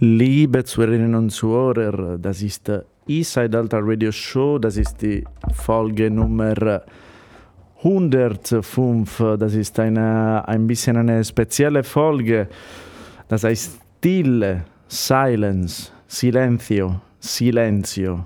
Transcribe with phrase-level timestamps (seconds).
[0.00, 2.70] Liebe Zuhörerinnen und Zuhörer, das ist
[3.08, 6.82] Eastside Delta Radio Show, das ist die Folge Nummer
[7.82, 9.24] 105.
[9.40, 12.46] Das ist eine, ein bisschen eine spezielle Folge.
[13.26, 18.24] Das heißt Stille, Silence, Silencio, Silenzio.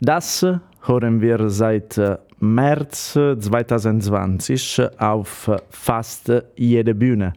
[0.00, 0.46] Das
[0.82, 2.00] hören wir seit
[2.38, 7.32] März 2020 auf fast jeder Bühne.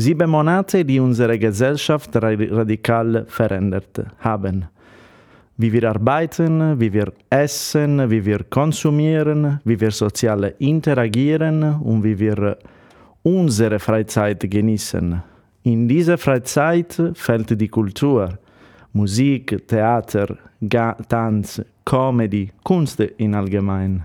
[0.00, 4.66] Sieben Monate, die unsere Gesellschaft radikal verändert haben.
[5.56, 12.16] Wie wir arbeiten, wie wir essen, wie wir konsumieren, wie wir sozial interagieren und wie
[12.16, 12.58] wir
[13.24, 15.20] unsere Freizeit genießen.
[15.64, 18.38] In diese Freizeit fällt die Kultur,
[18.92, 20.28] Musik, Theater,
[21.08, 24.04] Tanz, Comedy, Kunst in allgemein.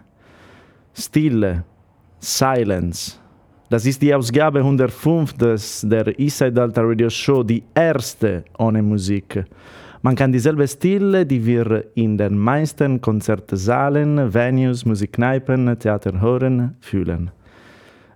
[0.95, 1.63] Stille,
[2.20, 3.20] Silence,
[3.70, 9.45] das ist die Ausgabe 105 des, der Eastside Alta Radio Show, die erste ohne Musik.
[10.01, 17.32] Man kann dieselbe Stille, die wir in den meisten Konzertsaalen, Venues, Musikkneipen, Theater hören, fühlen.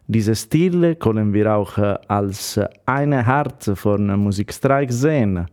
[0.05, 1.77] Diese Stille können wir auch
[2.07, 5.45] als eine Art von Musikstreik sehen.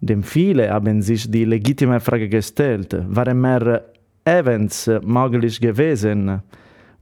[0.00, 3.84] Denn viele haben sich die legitime Frage gestellt, waren mehr
[4.24, 6.42] Events möglich gewesen?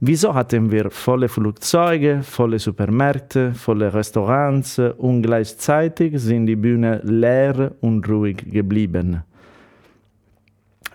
[0.01, 7.71] Wieso hatten wir volle Flugzeuge, volle Supermärkte, volle Restaurants und gleichzeitig sind die Bühnen leer
[7.79, 9.23] und ruhig geblieben?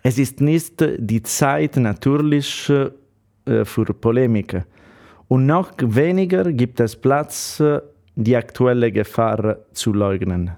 [0.03, 2.71] Es ist nicht die Zeit natürlich
[3.47, 4.65] äh, für Polemik
[5.29, 7.63] und noch weniger gibt es Platz,
[8.17, 10.51] die aktuelle Gefahr zu leugnen.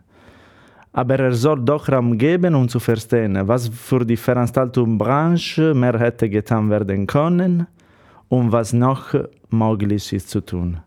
[0.93, 6.29] Aber er soll doch Raum geben, um zu verstehen, was für die Veranstaltungsbranche mehr hätte
[6.29, 7.69] getan werden können
[8.33, 9.14] und was noch
[9.50, 10.78] möglich ist zu tun.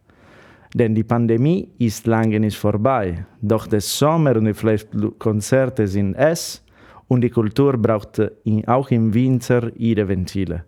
[0.74, 6.64] Denn die Pandemie ist lange nicht vorbei, doch der Sommer und die Fleischkonzerte sind es
[7.08, 8.20] und die Kultur braucht
[8.66, 10.64] auch im Winter ihre Ventile.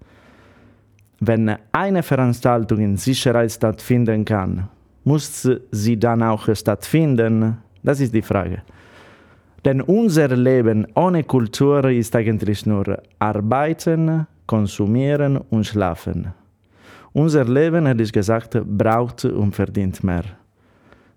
[1.19, 4.69] Wenn eine Veranstaltung in Sicherheit stattfinden kann,
[5.03, 7.57] muss sie dann auch stattfinden?
[7.81, 8.61] Das ist die Frage.
[9.65, 16.33] Denn unser Leben ohne Kultur ist eigentlich nur Arbeiten, Konsumieren und Schlafen.
[17.17, 20.23] Unser Leben, hätte ich gesagt, braucht und verdient mehr.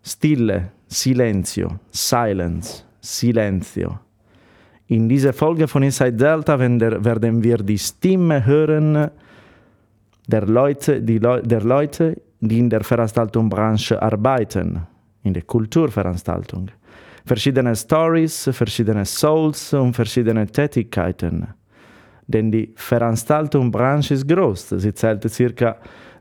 [0.03, 3.99] Stille, Silenzio, Silence, Silenzio.
[4.87, 9.11] In dieser Folge von Inside Delta werden wir die Stimme hören
[10.27, 14.87] der Leute, die Le der Leute, die in der Veranstaltungsbranche arbeiten,
[15.23, 16.71] in der Kulturveranstaltung.
[17.27, 21.60] Verschiedene Stories, verschiedene Souls und verschiedene Tätigkeiten
[22.31, 24.71] denn die Veranstaltungsbranche ist groß.
[24.71, 25.77] Sie zählt circa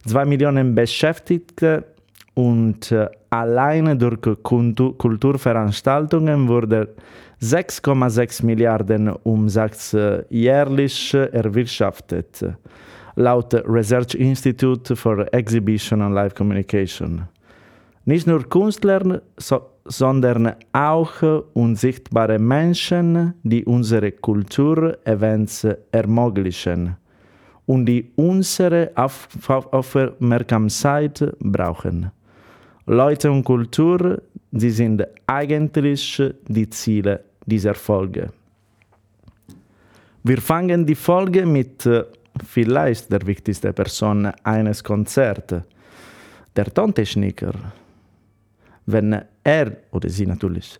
[0.06, 1.86] 2 Millionen Beschäftigte
[2.34, 6.96] und äh, alleine durch Kulturveranstaltungen wurde
[7.42, 12.46] 6,6 Milliarden Umsatz äh, jährlich erwirtschaftet,
[13.16, 17.28] laut Research Institute for Exhibition and Live Communication.
[18.06, 21.22] Nicht nur Künstler, so, sondern auch
[21.54, 26.98] unsichtbare Menschen, die unsere Kulturevents ermöglichen
[27.66, 32.12] und die unsere Aufmerksamkeit brauchen.
[32.86, 38.32] Leute und Kultur, die sind eigentlich die Ziele dieser Folge.
[40.24, 42.04] Wir fangen die Folge mit äh,
[42.46, 45.56] vielleicht der wichtigsten Person eines Konzerts,
[46.56, 47.54] der Tontechniker
[48.92, 50.80] wenn er oder sie natürlich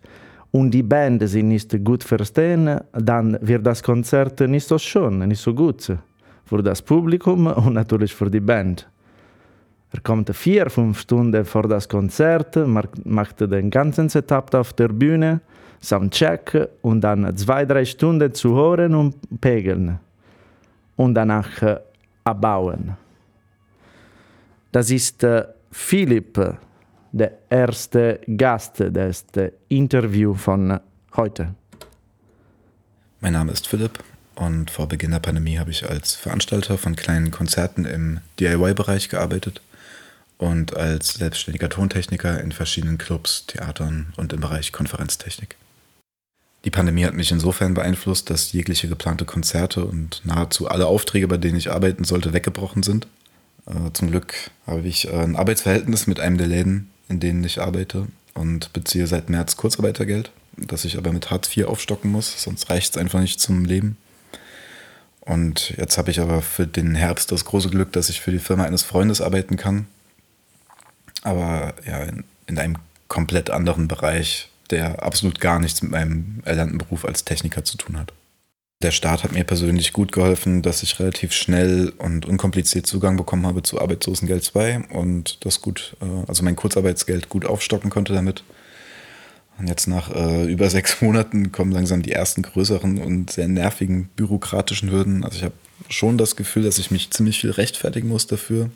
[0.52, 5.42] und die Band sie nicht gut verstehen, dann wird das Konzert nicht so schön, nicht
[5.42, 5.92] so gut
[6.46, 8.88] für das Publikum und natürlich für die Band.
[9.92, 12.56] Er kommt vier, fünf Stunden vor das Konzert,
[13.06, 15.42] macht den ganzen Setup auf der Bühne,
[15.82, 20.00] Soundcheck und dann zwei, drei Stunden zu hören und pegeln
[20.96, 21.80] und danach äh,
[22.24, 22.98] abbauen.
[24.72, 26.38] Das ist äh, Philipp
[27.12, 29.26] der erste Gast des
[29.68, 30.80] Interview von
[31.16, 31.56] heute.
[33.22, 34.04] Mein Name ist Philipp
[34.36, 39.62] und vor Beginn der Pandemie habe ich als Veranstalter von kleinen Konzerten im DIY-Bereich gearbeitet
[40.38, 45.58] und als selbstständiger Tontechniker in verschiedenen Clubs, Theatern und im Bereich Konferenztechnik.
[46.66, 51.38] Die Pandemie hat mich insofern beeinflusst, dass jegliche geplante Konzerte und nahezu alle Aufträge, bei
[51.38, 53.08] denen ich arbeiten sollte, weggebrochen sind.
[53.66, 54.34] Äh, zum Glück
[54.68, 59.30] habe ich ein Arbeitsverhältnis mit einem der Läden, in denen ich arbeite und beziehe seit
[59.30, 63.42] März Kurzarbeitergeld, das ich aber mit Hartz IV aufstocken muss, sonst reicht es einfach nicht
[63.42, 63.98] zum Leben.
[65.22, 68.40] Und jetzt habe ich aber für den Herbst das große Glück, dass ich für die
[68.40, 69.88] Firma eines Freundes arbeiten kann.
[71.22, 72.78] Aber ja, in, in einem
[73.08, 77.98] komplett anderen Bereich, der absolut gar nichts mit meinem erlernten Beruf als Techniker zu tun
[77.98, 78.14] hat.
[78.82, 83.46] Der Staat hat mir persönlich gut geholfen, dass ich relativ schnell und unkompliziert Zugang bekommen
[83.46, 88.46] habe zu Arbeitslosengeld 2 und das gut, äh, also mein Kurzarbeitsgeld gut aufstocken konnte damit.
[89.58, 94.08] Und jetzt nach äh, über sechs Monaten kommen langsam die ersten größeren und sehr nervigen
[94.16, 95.26] bürokratischen Hürden.
[95.26, 95.56] Also ich habe
[95.90, 98.72] schon das Gefühl, dass ich mich ziemlich viel rechtfertigen muss dafür,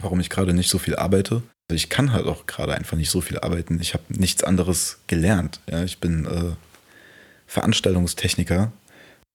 [0.00, 1.42] warum ich gerade nicht so viel arbeite.
[1.68, 3.82] Also ich kann halt auch gerade einfach nicht so viel arbeiten.
[3.82, 5.60] Ich habe nichts anderes gelernt.
[5.70, 6.54] Ja, ich bin äh,
[7.46, 8.72] Veranstaltungstechniker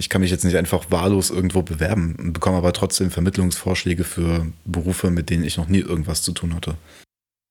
[0.01, 4.47] ich kann mich jetzt nicht einfach wahllos irgendwo bewerben und bekomme aber trotzdem Vermittlungsvorschläge für
[4.65, 6.73] Berufe, mit denen ich noch nie irgendwas zu tun hatte.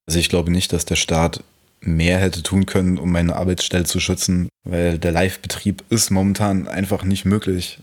[0.09, 1.45] Also ich glaube nicht, dass der Staat
[1.81, 7.05] mehr hätte tun können, um meine Arbeitsstelle zu schützen, weil der Live-Betrieb ist momentan einfach
[7.05, 7.79] nicht möglich.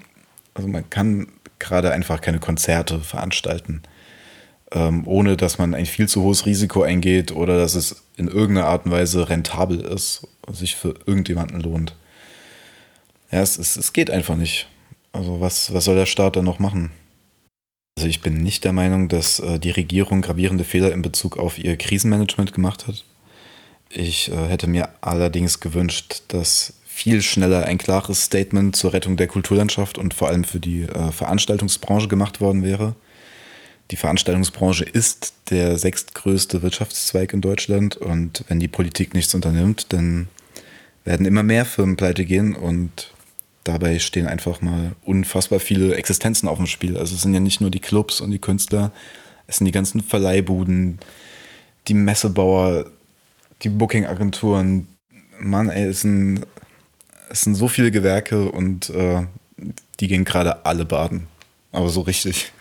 [0.53, 1.29] Also man kann
[1.59, 3.83] gerade einfach keine Konzerte veranstalten,
[4.73, 8.67] ähm, ohne dass man ein viel zu hohes Risiko eingeht oder dass es in irgendeiner
[8.67, 11.95] Art und Weise rentabel ist, sich für irgendjemanden lohnt.
[13.31, 14.67] Ja, es, es, es geht einfach nicht.
[15.11, 16.91] Also was, was soll der Staat da noch machen?
[17.97, 21.57] Also ich bin nicht der Meinung, dass äh, die Regierung gravierende Fehler in Bezug auf
[21.57, 23.03] ihr Krisenmanagement gemacht hat.
[23.89, 29.27] Ich äh, hätte mir allerdings gewünscht, dass viel schneller ein klares Statement zur Rettung der
[29.27, 32.95] Kulturlandschaft und vor allem für die äh, Veranstaltungsbranche gemacht worden wäre.
[33.91, 40.27] Die Veranstaltungsbranche ist der sechstgrößte Wirtschaftszweig in Deutschland und wenn die Politik nichts unternimmt, dann
[41.05, 43.13] werden immer mehr Firmen pleite gehen und
[43.67, 46.97] dabei stehen einfach mal unfassbar viele Existenzen auf dem Spiel.
[46.97, 48.91] Also es sind ja nicht nur die Clubs und die Künstler,
[49.47, 50.99] es sind die ganzen Verleihbuden,
[51.87, 52.85] die Messebauer,
[53.63, 54.87] die Booking-Agenturen.
[55.39, 56.45] Mann, ey, es sind,
[57.29, 59.25] es sind so viele Gewerke und äh,
[59.99, 61.27] die gehen gerade alle baden.
[61.71, 62.51] Aber so richtig.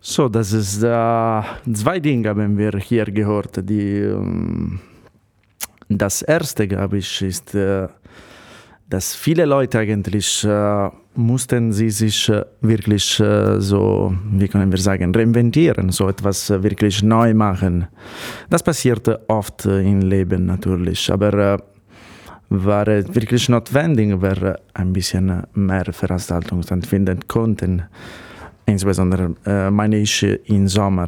[0.00, 1.42] So, das ist äh,
[1.72, 4.78] zwei Dinge haben wir hier gehört, die ähm,
[5.88, 7.88] das erste, glaube ich, ist, äh,
[8.88, 13.22] dass viele Leute eigentlich äh, mussten sie sich äh, wirklich
[13.58, 17.86] so, wie können wir sagen, reinventieren, so etwas wirklich neu machen.
[18.50, 21.62] Das passiert oft im Leben natürlich, aber
[22.48, 27.82] war es wirklich notwendig, wer ein bisschen mehr Veranstaltungen finden konnten,
[28.66, 29.34] insbesondere
[29.70, 31.06] meine ich im Sommer.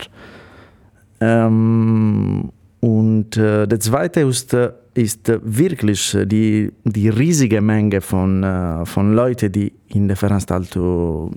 [1.21, 8.85] Ähm, und äh, der zweite ist, äh, ist wirklich die, die riesige Menge von, äh,
[8.87, 11.33] von Leuten, die in der Veranstaltung,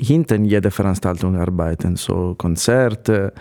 [0.00, 3.32] hinter jeder Veranstaltung arbeiten, so Konzerte.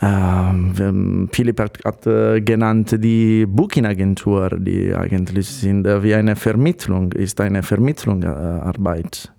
[0.00, 7.12] Äh, Philipp hat, hat äh, genannt die Booking-Agentur, die eigentlich sind äh, wie eine Vermittlung,
[7.12, 9.32] ist eine Vermittlungsarbeit.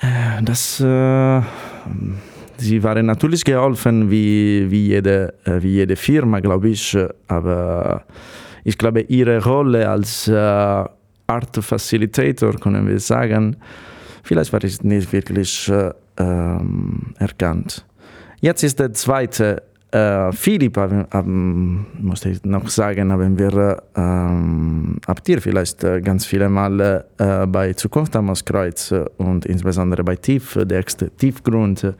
[0.00, 0.80] Äh, das
[2.56, 6.96] sie waren natürlich geholfen wie, wie, jede, äh, wie jede Firma, glaube ich,
[7.28, 8.04] aber
[8.64, 13.56] ich glaube, ihre Rolle als äh, Art Facilitator, können wir sagen,
[14.22, 17.84] vielleicht war es nicht wirklich äh, ähm, erkannt.
[18.40, 19.62] Jetzt ist der zweite
[19.92, 26.24] äh, Philipp, ähm, muss ich noch sagen, haben wir, ähm, habt ihr vielleicht äh, ganz
[26.26, 31.94] viele Mal äh, bei Zukunft am Kreuz und insbesondere bei Tief, der Tiefgrund,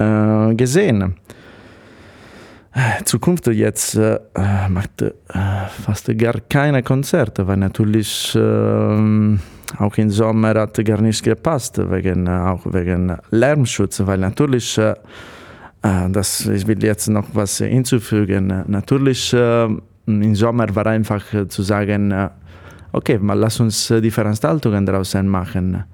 [0.00, 1.14] äh, gesehen.
[2.72, 4.18] Äh, Zukunft jetzt äh,
[4.68, 5.10] macht äh,
[5.84, 9.38] fast gar keine Konzerte, weil natürlich äh,
[9.78, 14.80] auch im Sommer hat gar nicht gepasst, wegen, äh, auch wegen Lärmschutz, weil natürlich,
[15.82, 22.12] das, ich will jetzt noch was hinzufügen, natürlich im Sommer war einfach zu sagen,
[22.92, 25.84] okay, mal lass uns die Veranstaltungen draußen machen.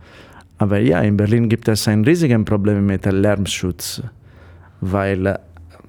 [0.59, 4.03] Aber ja, in Berlin gibt es ein riesiges Problem mit dem Lärmschutz,
[4.81, 5.39] weil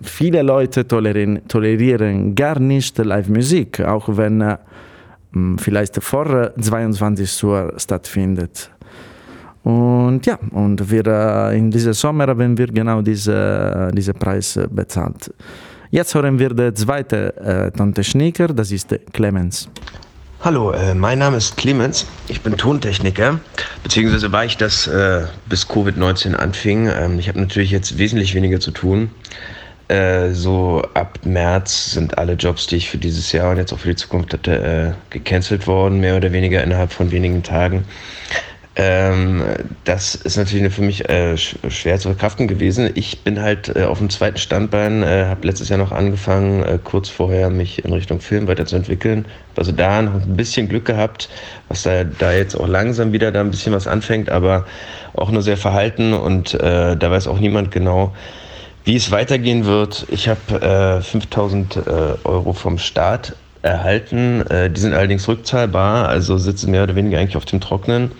[0.01, 4.57] viele Leute tolerieren, tolerieren gar nicht Live-Musik, auch wenn äh,
[5.57, 8.69] vielleicht vor 22 Uhr stattfindet.
[9.63, 15.33] Und ja, und wir, äh, in diesem Sommer haben wir genau diese, diese Preis bezahlt.
[15.89, 19.69] Jetzt hören wir den zweiten äh, Tontechniker, das ist Clemens.
[20.39, 22.05] Hallo, äh, mein Name ist Clemens.
[22.27, 23.39] Ich bin Tontechniker,
[23.81, 26.87] beziehungsweise war ich das äh, bis Covid-19 anfing.
[26.87, 29.09] Ähm, ich habe natürlich jetzt wesentlich weniger zu tun.
[29.87, 33.79] Äh, so ab März sind alle Jobs, die ich für dieses Jahr und jetzt auch
[33.79, 37.83] für die Zukunft hatte, äh, gecancelt worden, mehr oder weniger innerhalb von wenigen Tagen.
[38.79, 39.41] Ähm,
[39.85, 42.91] das ist natürlich für mich äh, schwer zu verkraften gewesen.
[42.93, 46.77] Ich bin halt äh, auf dem zweiten Standbein, äh, habe letztes Jahr noch angefangen, äh,
[46.83, 49.25] kurz vorher mich in Richtung Film weiterzuentwickeln.
[49.55, 51.27] Also da noch ein bisschen Glück gehabt,
[51.69, 54.67] was da, da jetzt auch langsam wieder da ein bisschen was anfängt, aber
[55.15, 58.13] auch nur sehr verhalten und äh, da weiß auch niemand genau,
[58.83, 61.79] Wie es weitergehen wird, ich habe äh, 5000 äh,
[62.25, 64.45] Euro vom Staat erhalten.
[64.73, 68.11] Die sind allerdings rückzahlbar, also sitzen mehr oder weniger eigentlich auf dem Trocknen.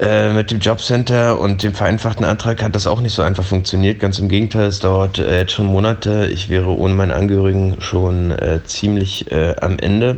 [0.00, 4.00] Äh, mit dem Jobcenter und dem vereinfachten Antrag hat das auch nicht so einfach funktioniert.
[4.00, 6.26] Ganz im Gegenteil, es dauert äh, jetzt schon Monate.
[6.32, 10.16] Ich wäre ohne meine Angehörigen schon äh, ziemlich äh, am Ende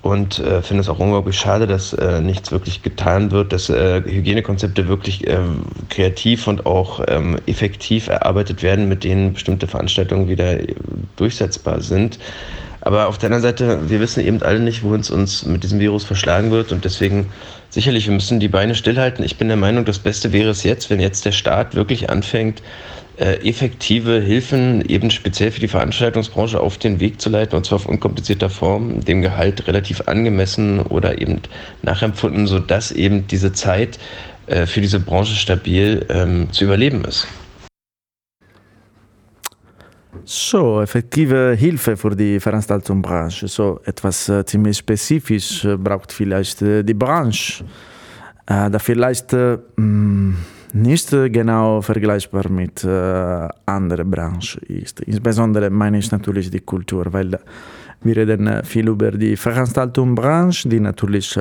[0.00, 5.26] und äh, finde es auch unglaublich schade, dass nichts wirklich getan wird, dass Hygienekonzepte wirklich
[5.26, 10.58] ähm, kreativ und auch ähm, effektiv erarbeitet werden, mit denen bestimmte Veranstaltungen wieder
[11.16, 12.18] durchsetzbar sind.
[12.84, 15.80] Aber auf der anderen Seite, wir wissen eben alle nicht, wohin es uns mit diesem
[15.80, 16.70] Virus verschlagen wird.
[16.70, 17.30] Und deswegen
[17.74, 19.24] sicherlich, wir müssen die Beine stillhalten.
[19.24, 22.62] Ich bin der Meinung, das Beste wäre es jetzt, wenn jetzt der Staat wirklich anfängt,
[23.18, 27.76] äh, effektive Hilfen eben speziell für die Veranstaltungsbranche auf den Weg zu leiten und zwar
[27.76, 31.40] auf unkomplizierter Form, dem Gehalt relativ angemessen oder eben
[31.82, 33.98] nachempfunden, sodass eben diese Zeit
[34.46, 37.26] äh, für diese Branche stabil ähm, zu überleben ist.
[40.24, 43.48] So, effektive Hilfe für die Veranstaltungsbranche.
[43.48, 47.64] So etwas äh, ziemlich spezifisch äh, braucht vielleicht äh, die Branche,
[48.46, 50.36] äh, da vielleicht mh, mm,
[50.72, 55.00] nicht genau vergleichbar mit äh, anderen Branchen ist.
[55.00, 57.38] Insbesondere meine ich natürlich die Kultur, weil
[58.02, 61.38] wir reden äh, viel über die Veranstaltungsbranche, die natürlich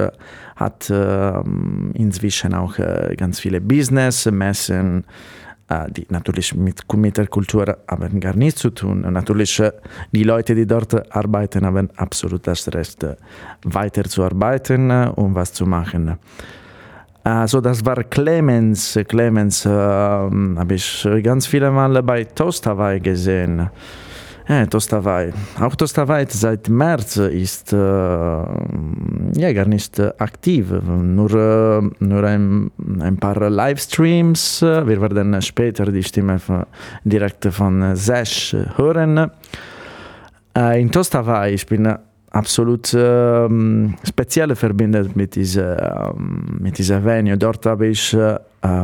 [0.55, 2.77] hat inzwischen auch
[3.17, 5.42] ganz viele Business, Messen, äh,
[5.89, 9.03] die natürlich mit, mit der Kultur haben gar nichts zu tun.
[9.05, 9.71] Und natürlich äh,
[10.11, 13.15] die Leute, die dort arbeiten, haben absolut das Recht, äh,
[13.63, 16.17] weiter zu arbeiten und was zu machen.
[17.23, 18.99] Also das war Clemens.
[19.07, 23.69] Clemens äh, habe ich ganz viele Mal bei Toast Hawaii gesehen.
[24.47, 25.31] Ja, Tostawaj.
[25.61, 30.67] Auch Tostawaj seit März ist äh, ja, gar nicht aktiv.
[30.83, 32.69] Nur, äh, nur ein,
[32.99, 34.61] ein paar Livestreams.
[34.61, 36.65] Wir werden später die Stimme von,
[37.05, 39.31] direkt von Sesh hören.
[40.57, 41.95] Äh, in Tostawaj, ich bin
[42.31, 43.47] absolut äh,
[44.03, 47.37] speziell verbindet mit dieser, mit dieser Venue.
[47.37, 48.37] Dort habe ich äh,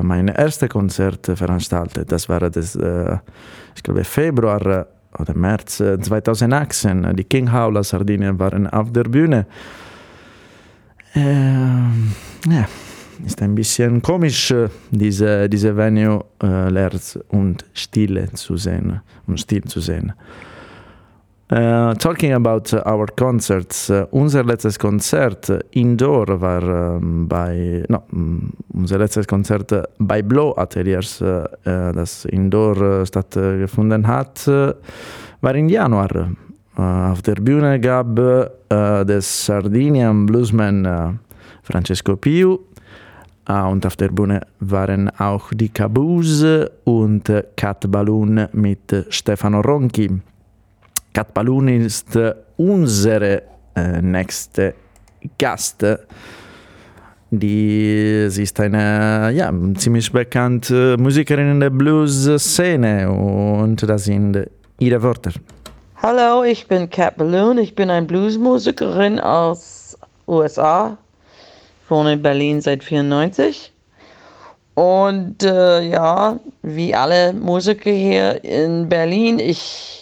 [0.03, 2.09] mein erstes Konzert veranstaltet.
[2.09, 3.17] Das war das, äh,
[3.75, 4.87] ich glaube, Februar
[5.19, 7.03] oder März 2018.
[7.03, 9.45] Äh, die King Howler Sardinien waren auf der Bühne.
[11.15, 12.13] Ähm,
[12.47, 12.67] ja,
[13.25, 16.91] ist ein bisschen komisch, äh, diese, diese Venue äh, leer
[17.29, 20.13] und stille zu sehen und still zu sehen.
[21.51, 28.03] Uh, talking about uh, our concerts, uh, unser letztes Konzert indoor war um, bei, no,
[28.12, 31.18] um, unser letztes Konzert bei Blow Ateliers,
[31.63, 36.29] das indoor stattgefunden hat, war im Januar.
[36.75, 38.15] auf der Bühne gab
[39.08, 41.20] des Sardinian Bluesman
[41.63, 42.60] Francesco Piu
[43.48, 50.22] und auf der Bühne waren auch die Caboose und Cat Balloon mit Stefano Ronchi.
[51.13, 52.17] Kat Balloon ist
[52.57, 53.43] unsere
[53.75, 54.75] äh, nächste
[55.37, 55.85] Gast.
[57.31, 64.47] Die, sie ist eine ja, ziemlich bekannte Musikerin in der Blues-Szene und das sind
[64.79, 65.31] ihre Worte.
[66.01, 67.57] Hallo, ich bin Cat Balloon.
[67.57, 69.97] Ich bin eine Bluesmusikerin aus
[70.27, 70.97] USA.
[71.83, 73.73] Ich wohne in Berlin seit 94.
[74.75, 79.99] Und äh, ja, wie alle Musiker hier in Berlin, ich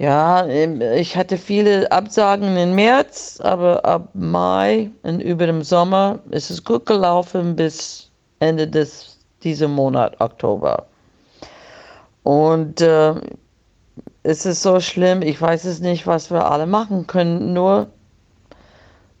[0.00, 6.20] ja, ähm, ich hatte viele Absagen im März, aber ab Mai und über dem Sommer
[6.30, 10.86] ist es gut gelaufen bis Ende des diesen Monat Oktober.
[12.22, 13.14] Und äh,
[14.22, 17.86] es ist so schlimm, ich weiß es nicht, was wir alle machen können, nur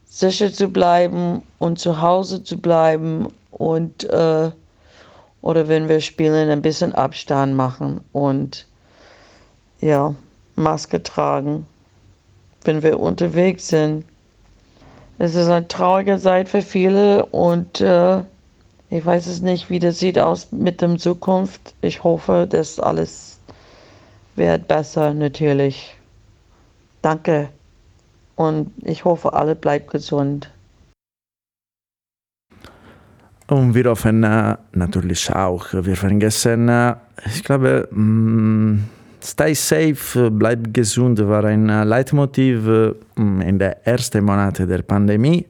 [0.06, 4.50] sicher zu bleiben und zu Hause zu bleiben und äh,
[5.42, 8.66] oder wenn wir spielen, ein bisschen Abstand machen und
[9.82, 10.14] ja.
[10.56, 11.66] Maske tragen,
[12.64, 14.04] wenn wir unterwegs sind.
[15.18, 18.22] Es ist eine traurige Zeit für viele und äh,
[18.88, 21.74] ich weiß es nicht, wie das sieht aus mit der Zukunft.
[21.80, 23.38] Ich hoffe, dass alles
[24.36, 25.94] wird besser natürlich.
[27.02, 27.50] Danke
[28.36, 30.50] und ich hoffe, alle bleibt gesund.
[33.48, 36.94] Und wir hoffen äh, natürlich auch, wir vergessen, äh,
[37.26, 38.84] ich glaube, mh, mm,
[39.22, 42.60] Stay safe, bleib gesund war ein Leitmotiv
[43.16, 45.46] mm, in den ersten Monaten der Pandemie.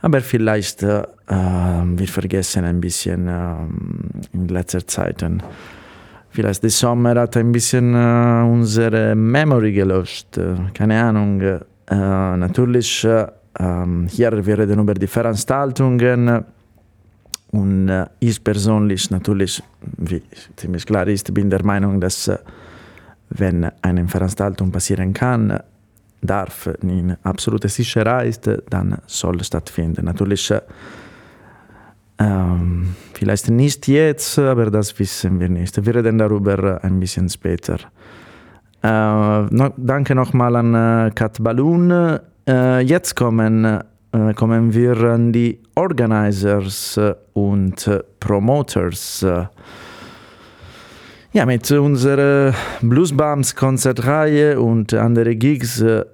[0.00, 3.42] Aber vielleicht äh, wir vergessen ein bisschen äh,
[4.32, 5.24] in letzter Zeit.
[6.30, 10.38] Vielleicht der Sommer hat ein bisschen äh, unsere Memory gelöscht.
[10.72, 11.40] Keine Ahnung.
[11.40, 13.26] Äh, natürlich, äh,
[14.08, 16.44] hier wir reden über die Veranstaltungen
[17.50, 19.62] Und äh, ich persönlich natürlich,
[19.96, 20.22] wie
[20.56, 22.38] ziemlich klar ist, bin der Meinung, dass äh,
[23.30, 25.58] wenn eine Veranstaltung passieren kann,
[26.20, 28.40] darf in absoluter Sicherheit,
[28.70, 30.04] dann soll stattfinden.
[30.06, 30.52] Natürlich
[32.18, 35.84] ähm, vielleicht nicht jetzt, aber das wissen wir nicht.
[35.84, 37.78] Wir reden darüber ein bisschen später.
[38.82, 42.18] Äh, no, danke nochmal an Kat Balloon.
[42.48, 43.82] Äh, jetzt kommen,
[44.34, 46.98] kommen wir an die Organizers
[47.34, 49.26] und Promoters.
[51.32, 56.04] Ja, mit unserer Bluesbums Konzertreihe und anderen Gigs äh,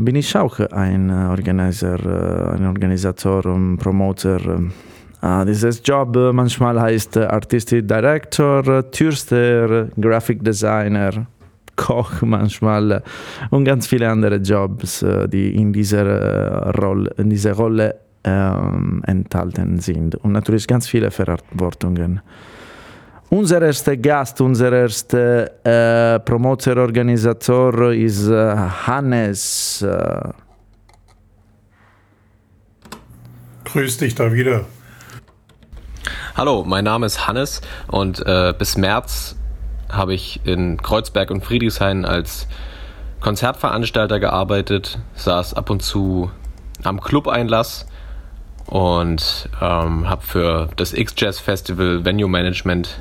[0.00, 4.40] bin ich auch ein Organizer, ein Organisator und Promoter.
[5.20, 11.26] Uh, dieses Job manchmal heißt Artistic Director, Türster, Graphic Designer,
[11.78, 13.02] Koch manchmal
[13.50, 17.94] und ganz viele andere Jobs, die in dieser Rolle, in dieser Rolle
[18.24, 20.16] ähm, enthalten sind.
[20.16, 22.20] Und natürlich ganz viele Verantwortungen.
[23.30, 28.56] Unser erster Gast, unser erster äh, Promoter, Organisator ist äh,
[28.86, 29.82] Hannes.
[29.82, 30.30] Äh.
[33.64, 34.64] Grüß dich da wieder.
[36.36, 39.37] Hallo, mein Name ist Hannes und äh, bis März
[39.90, 42.46] habe ich in Kreuzberg und Friedrichshain als
[43.20, 46.30] Konzertveranstalter gearbeitet, saß ab und zu
[46.84, 47.86] am Club-Einlass
[48.66, 53.00] und ähm, habe für das X-Jazz Festival Venue Management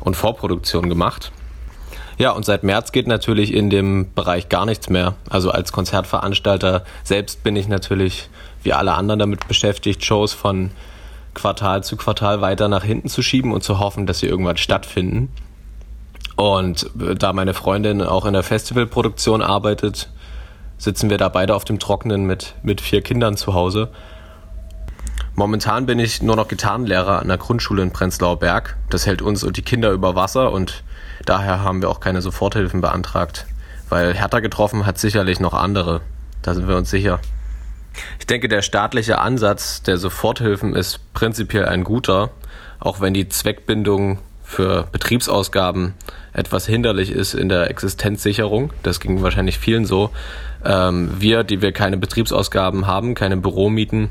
[0.00, 1.32] und Vorproduktion gemacht.
[2.18, 5.14] Ja, und seit März geht natürlich in dem Bereich gar nichts mehr.
[5.30, 8.28] Also als Konzertveranstalter selbst bin ich natürlich
[8.62, 10.70] wie alle anderen damit beschäftigt, Shows von
[11.34, 15.28] Quartal zu Quartal weiter nach hinten zu schieben und zu hoffen, dass sie irgendwann stattfinden.
[16.38, 20.08] Und äh, da meine Freundin auch in der Festivalproduktion arbeitet,
[20.76, 23.88] sitzen wir da beide auf dem Trockenen mit, mit vier Kindern zu Hause.
[25.34, 28.76] Momentan bin ich nur noch Gitarrenlehrer an der Grundschule in Prenzlauer Berg.
[28.88, 30.84] Das hält uns und die Kinder über Wasser und
[31.26, 33.46] daher haben wir auch keine Soforthilfen beantragt.
[33.88, 36.02] Weil härter getroffen hat sicherlich noch andere.
[36.42, 37.18] Da sind wir uns sicher.
[38.20, 42.30] Ich denke, der staatliche Ansatz der Soforthilfen ist prinzipiell ein guter,
[42.78, 45.92] auch wenn die Zweckbindung für Betriebsausgaben
[46.38, 48.72] etwas hinderlich ist in der Existenzsicherung.
[48.82, 50.10] Das ging wahrscheinlich vielen so.
[50.64, 54.10] Ähm, wir, die wir keine Betriebsausgaben haben, keine Büromieten,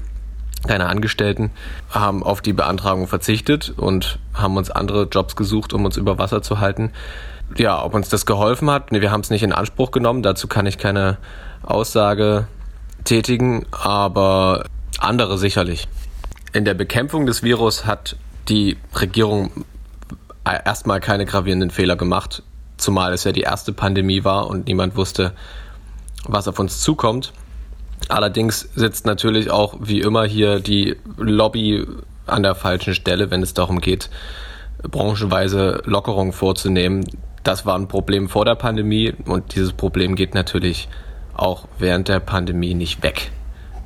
[0.68, 1.52] keine Angestellten,
[1.90, 6.42] haben auf die Beantragung verzichtet und haben uns andere Jobs gesucht, um uns über Wasser
[6.42, 6.92] zu halten.
[7.56, 10.48] Ja, ob uns das geholfen hat, nee, wir haben es nicht in Anspruch genommen, dazu
[10.48, 11.18] kann ich keine
[11.64, 12.48] Aussage
[13.06, 14.66] tätigen, aber
[15.00, 15.88] andere sicherlich.
[16.52, 18.18] In der Bekämpfung des Virus hat
[18.50, 19.66] die Regierung
[20.54, 22.44] erstmal keine gravierenden Fehler gemacht,
[22.78, 25.34] zumal es ja die erste Pandemie war und niemand wusste,
[26.26, 27.34] was auf uns zukommt.
[28.10, 31.86] Allerdings sitzt natürlich auch wie immer hier die Lobby
[32.26, 34.10] an der falschen Stelle, wenn es darum geht,
[34.84, 37.06] branchenweise Lockerungen vorzunehmen.
[37.44, 40.88] Das war ein Problem vor der Pandemie und dieses Problem geht natürlich
[41.34, 43.32] auch während der Pandemie nicht weg,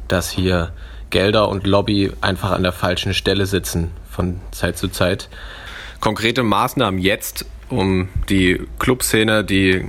[0.08, 0.72] dass hier
[1.10, 5.30] Gelder und Lobby einfach an der falschen Stelle sitzen von Zeit zu Zeit
[6.02, 9.86] konkrete Maßnahmen jetzt, um die Clubszene, die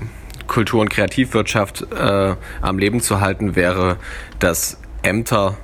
[0.46, 3.96] Kultur- und Kreativwirtschaft äh, am Leben zu halten, wäre,
[4.38, 5.57] dass Ämter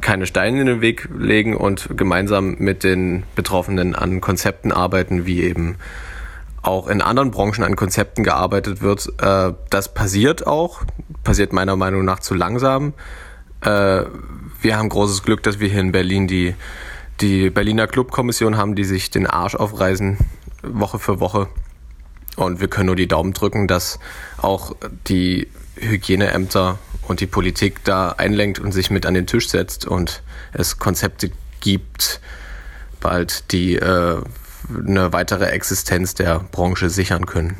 [0.00, 5.42] keine Steine in den Weg legen und gemeinsam mit den Betroffenen an Konzepten arbeiten, wie
[5.42, 5.76] eben
[6.62, 9.08] auch in anderen Branchen an Konzepten gearbeitet wird.
[9.22, 10.82] Äh, das passiert auch,
[11.22, 12.94] passiert meiner Meinung nach zu langsam.
[13.60, 14.02] Äh,
[14.60, 16.54] wir haben großes Glück, dass wir hier in Berlin die
[17.20, 20.18] die Berliner Clubkommission haben, die sich den Arsch aufreißen,
[20.62, 21.48] Woche für Woche.
[22.36, 24.00] Und wir können nur die Daumen drücken, dass
[24.38, 24.74] auch
[25.06, 30.22] die Hygieneämter und die Politik da einlenkt und sich mit an den Tisch setzt und
[30.52, 32.20] es Konzepte gibt,
[33.00, 34.22] bald die äh,
[34.68, 37.56] eine weitere Existenz der Branche sichern können.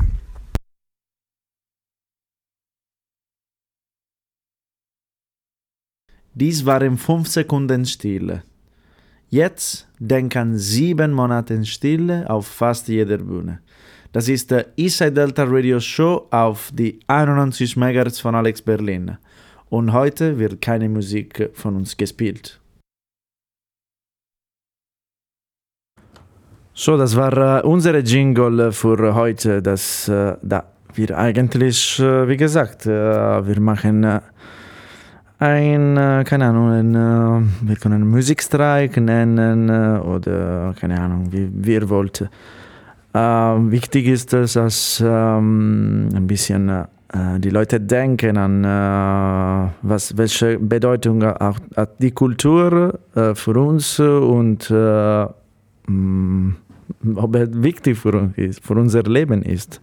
[6.37, 8.43] Dies waren fünf Sekunden Stille.
[9.35, 13.59] Jetzt denken sieben Monate Stille auf fast jeder Bühne.
[14.13, 19.19] Das ist der Eastside Delta Radio Show auf die 91 MHz von Alex Berlin.
[19.71, 22.61] Und heute wird keine Musik von uns gespielt.
[26.73, 29.61] So, das war uh, unsere Jingle für heute.
[29.61, 30.63] Das, uh, da
[30.95, 34.21] wir eigentlich, uh, wie gesagt, wir machen
[35.45, 41.49] ein, äh, keine Ahnung, ein, äh, wir können Musikstreik nennen äh, oder keine Ahnung, wie,
[41.53, 42.29] wie ihr wollt.
[43.13, 46.69] wichtig ist es, dass ähm, ein bisschen
[47.15, 53.57] äh, die Leute denken an, äh, was, welche Bedeutung auch hat die Kultur äh, für
[53.57, 55.27] uns und äh,
[55.87, 56.55] mh,
[57.17, 58.31] ob er wichtig für,
[58.63, 59.81] für unser Leben ist.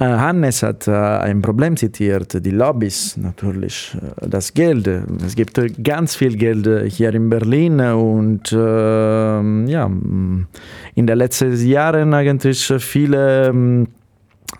[0.00, 4.86] Äh, Hannes hat äh, ein Problem zitiert, die Lobbys natürlich, äh, das Geld.
[4.86, 12.72] Es gibt ganz viel Geld hier in Berlin und ja, in den letzten Jahren eigentlich
[12.78, 13.86] viele,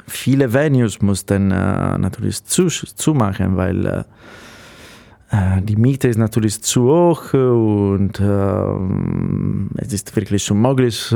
[0.07, 4.05] viele Venues mussten äh, natürlich zu, zumachen, weil
[5.31, 11.15] äh, die Miete ist natürlich zu hoch und äh, es ist wirklich unmöglich,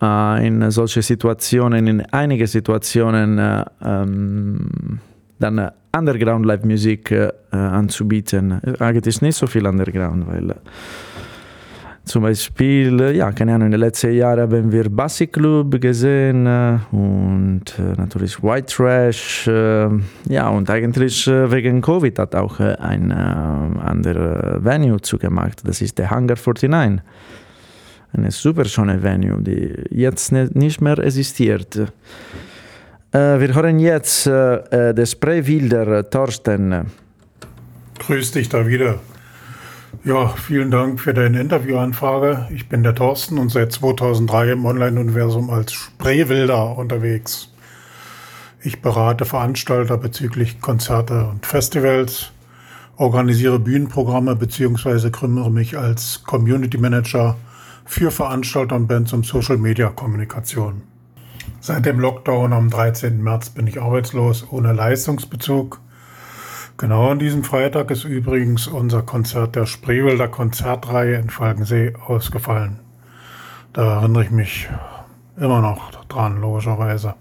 [0.00, 4.98] in solche Situationen, in einige Situationen äh, ähm,
[5.38, 8.60] dann Underground Live Musik äh, anzubieten.
[8.78, 10.54] Eigentlich nicht so viel Underground, weil
[12.04, 16.46] zum Beispiel, ja, keine Ahnung, in den letzten Jahren haben wir Basic Club gesehen
[16.92, 17.64] und
[17.96, 19.50] natürlich White Trash.
[20.28, 25.66] ja, und eigentlich wegen Covid hat auch ein anderer Venue zugemacht.
[25.66, 26.70] Das ist der Hangar 49
[28.16, 31.76] eine super schöne Venue, die jetzt nicht mehr existiert.
[31.76, 36.86] Äh, wir hören jetzt äh, den Spraywilder Thorsten.
[37.98, 38.98] Grüß dich da wieder.
[40.04, 42.46] Ja, vielen Dank für deine Interviewanfrage.
[42.54, 47.50] Ich bin der Thorsten und seit 2003 im Online-Universum als Spraywilder unterwegs.
[48.62, 52.30] Ich berate Veranstalter bezüglich Konzerte und Festivals,
[52.96, 55.10] organisiere Bühnenprogramme bzw.
[55.10, 57.36] kümmere mich als Community Manager
[57.86, 60.82] für Veranstalter und Bands um Social-Media-Kommunikation.
[61.60, 63.22] Seit dem Lockdown am 13.
[63.22, 65.80] März bin ich arbeitslos, ohne Leistungsbezug.
[66.76, 72.80] Genau an diesem Freitag ist übrigens unser Konzert der Spreewälder Konzertreihe in Falkensee ausgefallen.
[73.72, 74.68] Da erinnere ich mich
[75.38, 77.14] immer noch dran, logischerweise.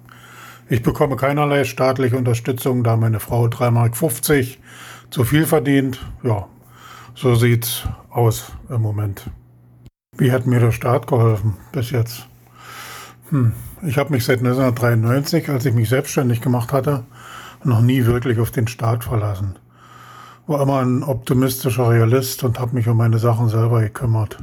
[0.67, 3.95] Ich bekomme keinerlei staatliche Unterstützung, da meine Frau 3,50 Mark
[5.11, 5.99] zu viel verdient.
[6.23, 6.47] Ja,
[7.13, 9.29] so sieht's aus im Moment.
[10.17, 12.27] Wie hat mir der Staat geholfen bis jetzt?
[13.29, 13.51] Hm.
[13.81, 17.03] Ich habe mich seit 1993, als ich mich selbstständig gemacht hatte,
[17.63, 19.57] noch nie wirklich auf den Staat verlassen.
[20.47, 24.37] War immer ein optimistischer Realist und habe mich um meine Sachen selber gekümmert.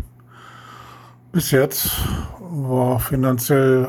[1.33, 1.91] Bis jetzt
[2.39, 3.89] war finanziell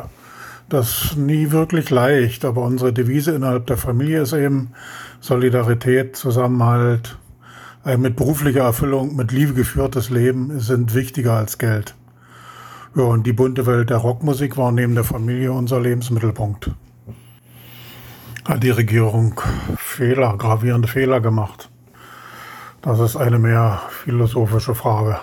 [0.70, 4.72] das nie wirklich leicht, aber unsere Devise innerhalb der Familie ist eben
[5.20, 7.18] Solidarität, Zusammenhalt,
[7.84, 11.96] ein mit beruflicher Erfüllung, mit Liebe geführtes Leben sind wichtiger als Geld.
[12.96, 16.72] Ja, und die bunte Welt der Rockmusik war neben der Familie unser Lebensmittelpunkt.
[18.46, 19.40] Hat die Regierung
[19.78, 21.70] Fehler, gravierende Fehler gemacht?
[22.82, 25.18] Das ist eine mehr philosophische Frage.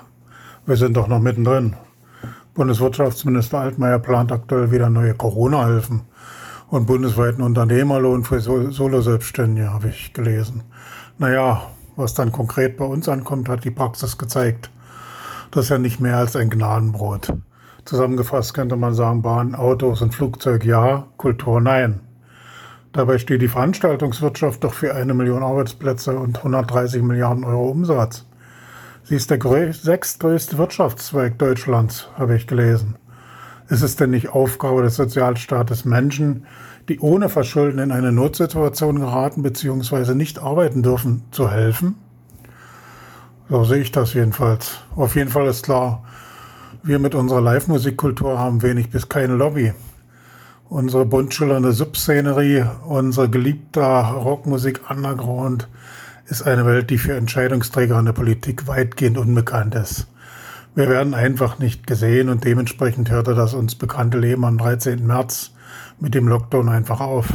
[0.67, 1.77] Wir sind doch noch mittendrin.
[2.55, 6.03] Bundeswirtschaftsminister Altmaier plant aktuell wieder neue Corona-Hilfen
[6.69, 10.65] und bundesweiten Unternehmerlohn für Solo-Selbstständige, habe ich gelesen.
[11.19, 11.63] Naja,
[11.97, 14.71] was dann konkret bei uns ankommt, hat die Praxis gezeigt.
[15.51, 17.33] Das ist ja nicht mehr als ein Gnadenbrot.
[17.85, 22.01] Zusammengefasst könnte man sagen, Bahn, Autos und Flugzeug ja, Kultur nein.
[22.93, 28.27] Dabei steht die Veranstaltungswirtschaft doch für eine Million Arbeitsplätze und 130 Milliarden Euro Umsatz.
[29.05, 32.97] Sie ist der sechstgrößte Wirtschaftszweig Deutschlands, habe ich gelesen.
[33.69, 36.47] Ist es denn nicht Aufgabe des Sozialstaates, Menschen,
[36.89, 40.15] die ohne Verschulden in eine Notsituation geraten bzw.
[40.15, 41.97] nicht arbeiten dürfen, zu helfen?
[43.49, 44.79] So sehe ich das jedenfalls.
[44.95, 46.05] Auf jeden Fall ist klar,
[46.83, 49.73] wir mit unserer Live-Musikkultur haben wenig bis keine Lobby.
[50.69, 55.69] Unsere bunt schillernde Subszenerie, unsere geliebte Rockmusik Underground
[56.27, 60.07] ist eine Welt, die für Entscheidungsträger in der Politik weitgehend unbekannt ist.
[60.77, 65.05] Wir werden einfach nicht gesehen und dementsprechend hörte das uns bekannte Leben am 13.
[65.05, 65.51] März
[66.01, 67.27] mit dem Lockdown einfach auf.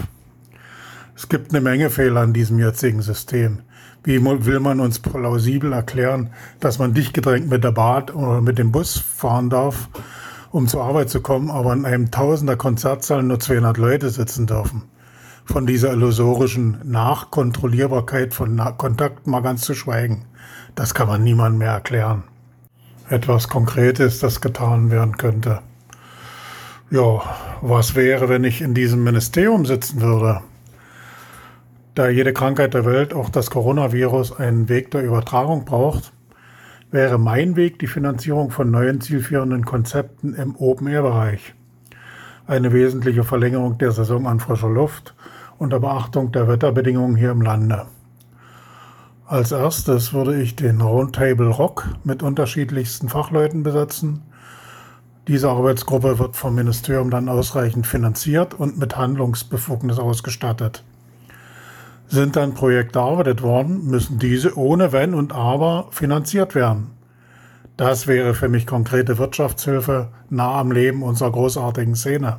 [1.16, 3.62] Es gibt eine Menge Fehler an diesem jetzigen System.
[4.04, 8.60] Wie will man uns plausibel erklären, dass man dicht gedrängt mit der Bahn oder mit
[8.60, 9.90] dem Bus fahren darf,
[10.52, 14.84] um zur Arbeit zu kommen, aber in einem Tausender Konzertsaal nur 200 Leute sitzen dürfen?
[15.46, 20.26] Von dieser illusorischen Nachkontrollierbarkeit von Kontakt mal ganz zu schweigen.
[20.76, 22.24] Das kann man niemandem mehr erklären.
[23.10, 25.62] Etwas Konkretes, das getan werden könnte.
[26.96, 27.22] Ja,
[27.60, 30.40] was wäre, wenn ich in diesem Ministerium sitzen würde?
[31.94, 36.14] Da jede Krankheit der Welt, auch das Coronavirus, einen Weg der Übertragung braucht,
[36.92, 41.54] wäre mein Weg die Finanzierung von neuen zielführenden Konzepten im Open-Air-Bereich.
[42.48, 45.16] Eine wesentliche Verlängerung der Saison an frischer Luft
[45.58, 47.88] unter Beachtung der Wetterbedingungen hier im Lande.
[49.26, 54.22] Als erstes würde ich den Roundtable Rock mit unterschiedlichsten Fachleuten besetzen–
[55.28, 60.84] diese Arbeitsgruppe wird vom Ministerium dann ausreichend finanziert und mit Handlungsbefugnis ausgestattet.
[62.08, 66.92] Sind dann Projekte erarbeitet worden, müssen diese ohne Wenn und Aber finanziert werden.
[67.78, 72.38] Das wäre für mich konkrete Wirtschaftshilfe nah am Leben unserer großartigen Szene.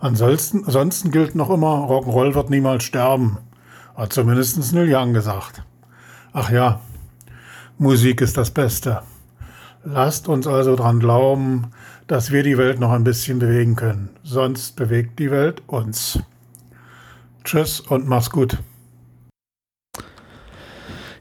[0.00, 3.38] Ansonsten, ansonsten gilt noch immer, Rock'n'Roll wird niemals sterben.
[3.94, 5.62] Hat zumindest Neil Young gesagt.
[6.32, 6.80] Ach ja,
[7.78, 9.02] Musik ist das Beste.
[9.84, 11.66] Lasst uns also dran glauben,
[12.06, 14.08] dass wir die Welt noch ein bisschen bewegen können.
[14.22, 16.18] Sonst bewegt die Welt uns.
[17.44, 18.56] Tschüss und mach's gut.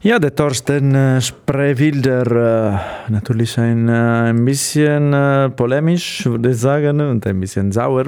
[0.01, 5.11] Ja, der Thorsten äh, Spreewilder, äh, natürlich ein, äh, ein bisschen
[5.55, 8.05] polemisch, würde ich sagen, und ein bisschen sauer.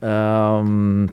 [0.00, 1.10] Ähm,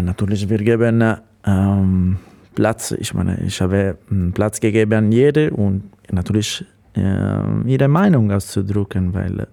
[0.00, 2.18] natürlich, wir geben ähm,
[2.54, 3.96] Platz, ich meine, ich habe
[4.34, 9.46] Platz gegeben an jede und natürlich ihre Meinung auszudrücken, weil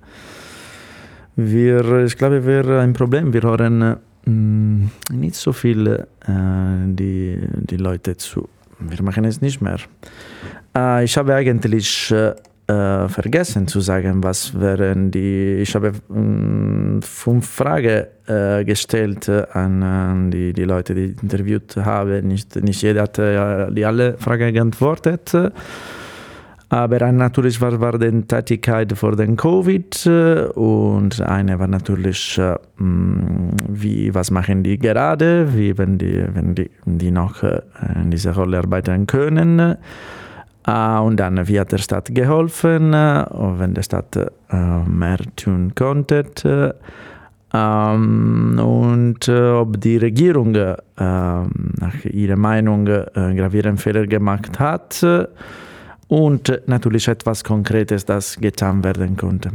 [1.35, 6.05] wir, ich glaube, wir haben ein Problem, wir hören äh, nicht so viel äh,
[6.85, 8.49] die, die Leute zu
[8.79, 9.79] wir machen es nicht mehr.
[10.75, 12.33] Äh, ich habe eigentlich äh,
[13.09, 15.57] vergessen zu sagen, was wären die.
[15.61, 22.21] Ich habe äh, fünf Fragen äh, gestellt an, die, die Leute, die ich interviewt habe.
[22.23, 25.35] Nicht, nicht jeder hat äh, die alle Fragen geantwortet.
[26.71, 32.55] Aber natürlich war, war die Tätigkeit vor dem Covid äh, und eine war natürlich, äh,
[32.77, 37.61] mm, wie, was machen die gerade, wie wenn die, wenn die, die noch äh,
[37.95, 39.77] in dieser Rolle arbeiten können.
[40.67, 44.15] Und dann, wie hat der Stadt geholfen, wenn der Stadt
[44.85, 46.75] mehr tun konnte.
[47.51, 55.03] Ähm, und ob die Regierung nach ihrer Meinung gravierende Fehler gemacht hat
[56.09, 59.51] und natürlich etwas Konkretes, das getan werden konnte.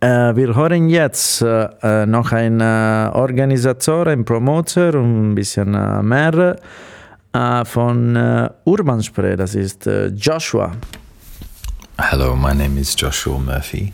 [0.00, 6.02] Äh, wir hören jetzt äh, noch einen äh, Organisator, einen Promoter und ein bisschen äh,
[6.02, 6.56] mehr
[7.32, 10.72] äh, von äh, Urban Spray, das ist Joshua.
[11.98, 13.92] Hello, my name is Joshua Murphy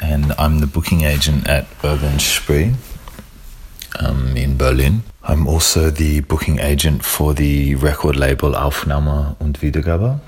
[0.00, 2.72] and I'm the booking agent at Urban Spree
[4.00, 5.02] um, in Berlin.
[5.24, 10.20] I'm also the booking agent for the record label Aufnahme und Wiedergabe.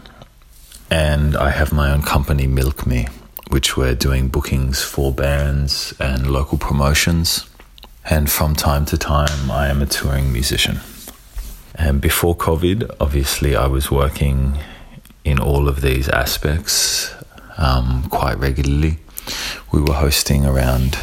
[0.91, 3.09] And I have my own company, Milk Me,
[3.49, 7.49] which we're doing bookings for bands and local promotions.
[8.05, 10.81] And from time to time, I am a touring musician.
[11.75, 14.59] And before COVID, obviously, I was working
[15.25, 17.15] in all of these aspects
[17.59, 18.99] um, quite regularly.
[19.71, 20.99] We were hosting around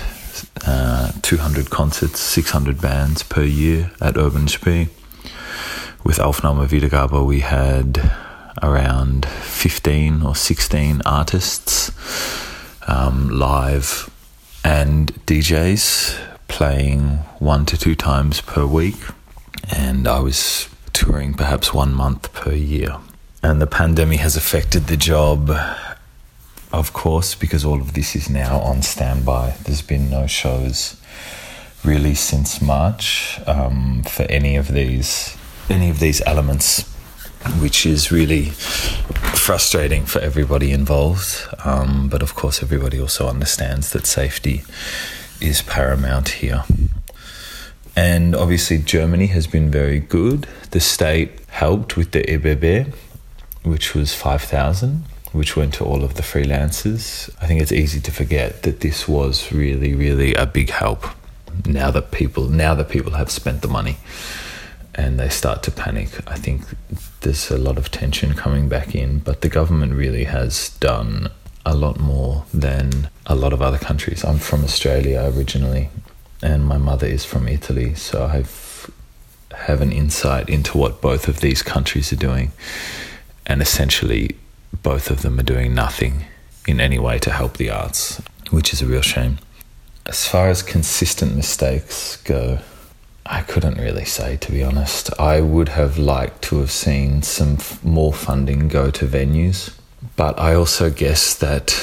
[0.66, 4.88] uh, 200 concerts, 600 bands per year at Urban Spree.
[6.04, 8.12] With Aufnahme Wiedergabe, we had
[8.62, 11.92] around 15 or 16 artists
[12.88, 14.10] um, live
[14.64, 17.02] and DJs playing
[17.40, 18.98] one to two times per week.
[19.76, 22.98] And I was touring perhaps one month per year.
[23.44, 25.52] And the pandemic has affected the job,
[26.72, 29.56] of course, because all of this is now on standby.
[29.64, 31.00] There's been no shows
[31.84, 35.38] really since March um, for any of these
[35.70, 36.95] any of these elements
[37.60, 38.52] which is really
[39.36, 41.48] frustrating for everybody involved.
[41.64, 44.64] Um, but of course, everybody also understands that safety
[45.40, 46.64] is paramount here.
[47.96, 50.48] And obviously, Germany has been very good.
[50.72, 52.94] The state helped with the EBB,
[53.64, 57.30] which was 5,000, which went to all of the freelancers.
[57.42, 61.06] I think it's easy to forget that this was really, really a big help
[61.66, 63.98] now that people now that people have spent the money
[64.96, 66.10] and they start to panic.
[66.28, 66.64] I think
[67.22, 71.30] there's a lot of tension coming back in, but the government really has done
[71.66, 74.24] a lot more than a lot of other countries.
[74.24, 75.90] I'm from Australia originally,
[76.42, 78.30] and my mother is from Italy, so I
[79.66, 82.52] have an insight into what both of these countries are doing,
[83.46, 84.38] and essentially,
[84.82, 86.26] both of them are doing nothing
[86.68, 89.40] in any way to help the arts, which is a real shame.
[90.06, 92.60] As far as consistent mistakes go,
[93.26, 95.10] I couldn't really say, to be honest.
[95.20, 99.76] I would have liked to have seen some f- more funding go to venues,
[100.16, 101.76] but I also guess that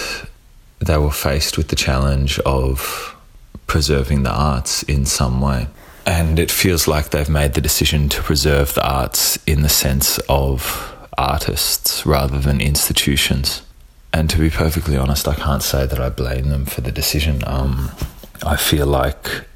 [0.79, 3.17] they were faced with the challenge of
[3.67, 5.67] preserving the arts in some way.
[6.07, 10.19] And it feels like they've made the decision to preserve the arts in the sense
[10.29, 13.63] of artists rather than institutions.
[14.13, 17.43] And to be perfectly honest, I can't say that I blame them for the decision.
[17.47, 17.91] Um,
[18.45, 19.47] I feel like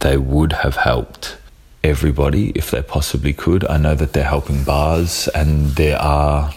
[0.00, 1.36] they would have helped
[1.84, 3.64] everybody if they possibly could.
[3.68, 6.52] I know that they're helping bars, and there are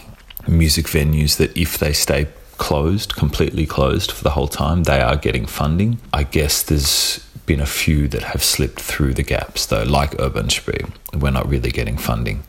[0.46, 5.16] music venues that, if they stay closed, completely closed for the whole time, they are
[5.16, 5.98] getting funding.
[6.12, 10.50] I guess there's been a few that have slipped through the gaps, though, like Urban
[10.50, 10.84] Spree.
[11.14, 12.42] We're not really getting funding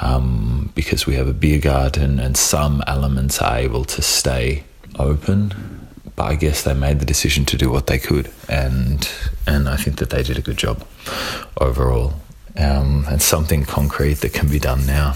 [0.00, 4.64] um, because we have a beer garden and some elements are able to stay
[4.98, 5.85] open.
[6.16, 9.08] But I guess they made the decision to do what they could, and
[9.46, 10.86] and I think that they did a good job
[11.60, 12.14] overall.
[12.58, 15.10] Um, and something concrete that can be done now.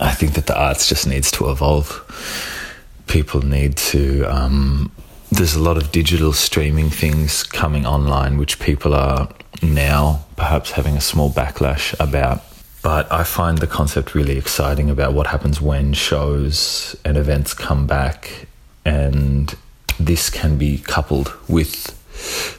[0.00, 1.86] I think that the arts just needs to evolve.
[3.06, 4.90] People need to um,
[5.30, 9.28] there's a lot of digital streaming things coming online, which people are
[9.62, 12.42] now perhaps having a small backlash about.
[12.82, 17.86] But I find the concept really exciting about what happens when shows and events come
[17.86, 18.46] back,
[18.84, 19.54] and
[19.98, 21.94] this can be coupled with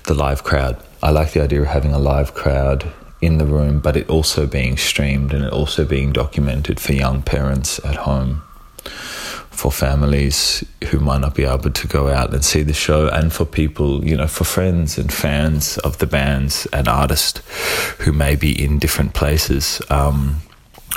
[0.04, 0.82] the live crowd.
[1.02, 4.46] I like the idea of having a live crowd in the room, but it also
[4.46, 8.42] being streamed and it also being documented for young parents at home
[9.60, 13.34] for families who might not be able to go out and see the show, and
[13.34, 17.42] for people, you know, for friends and fans of the bands and artists
[18.00, 19.82] who may be in different places.
[19.90, 20.38] Um,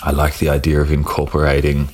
[0.05, 1.89] I like the idea of incorporating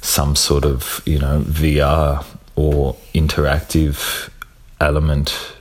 [0.00, 2.24] some sort of, you know, VR
[2.56, 4.30] or interactive
[4.80, 5.54] element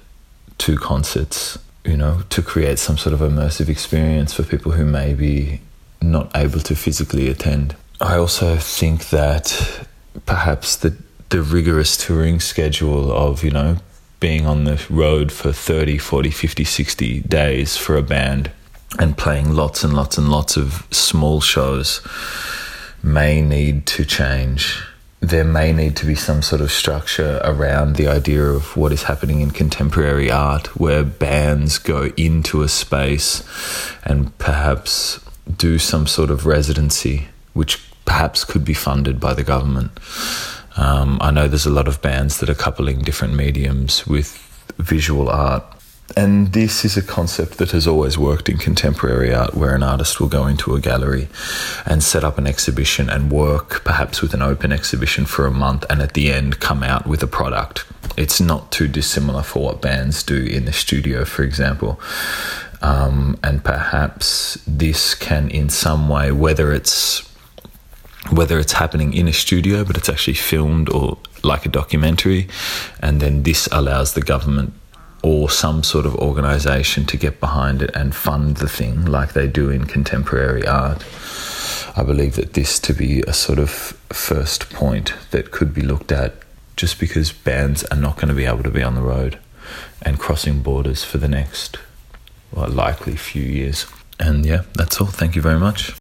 [0.60, 5.14] to concerts, you know, to create some sort of immersive experience for people who may
[5.14, 5.62] be
[6.02, 7.76] not able to physically attend.
[8.00, 9.88] I also think that
[10.26, 10.96] perhaps the
[11.30, 13.78] the rigorous touring schedule of you know
[14.20, 18.52] being on the road for 30 40 50 60 days for a band
[19.00, 22.02] and playing lots and lots and lots of small shows
[23.02, 24.84] may need to change
[25.22, 29.04] there may need to be some sort of structure around the idea of what is
[29.04, 33.44] happening in contemporary art where bands go into a space
[34.04, 35.20] and perhaps
[35.58, 39.92] do some sort of residency which perhaps could be funded by the government.
[40.76, 44.38] Um, I know there's a lot of bands that are coupling different mediums with
[44.80, 45.64] visual art.
[46.16, 50.20] And this is a concept that has always worked in contemporary art, where an artist
[50.20, 51.30] will go into a gallery
[51.86, 55.86] and set up an exhibition and work perhaps with an open exhibition for a month
[55.90, 57.86] and at the end come out with a product.
[58.18, 62.00] It's not too dissimilar for what bands do in the studio, for example.
[62.82, 67.28] Um, and perhaps this can, in some way, whether it's
[68.30, 72.48] whether it's happening in a studio but it's actually filmed or like a documentary
[73.02, 74.72] and then this allows the government
[75.24, 79.48] or some sort of organization to get behind it and fund the thing like they
[79.48, 81.06] do in contemporary art
[81.96, 83.70] i believe that this to be a sort of
[84.10, 86.34] first point that could be looked at
[86.76, 89.38] just because bands are not going to be able to be on the road
[90.02, 91.78] and crossing borders for the next
[92.52, 93.86] well, likely few years.
[94.20, 95.08] And yeah that's all.
[95.08, 95.96] Thank you very much.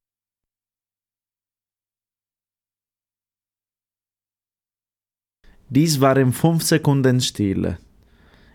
[5.72, 7.78] Dies waren fünf Sekunden Stille.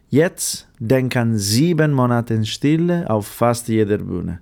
[0.09, 4.39] Jetzt denken sieben Monate Stille auf fast jeder Bühne.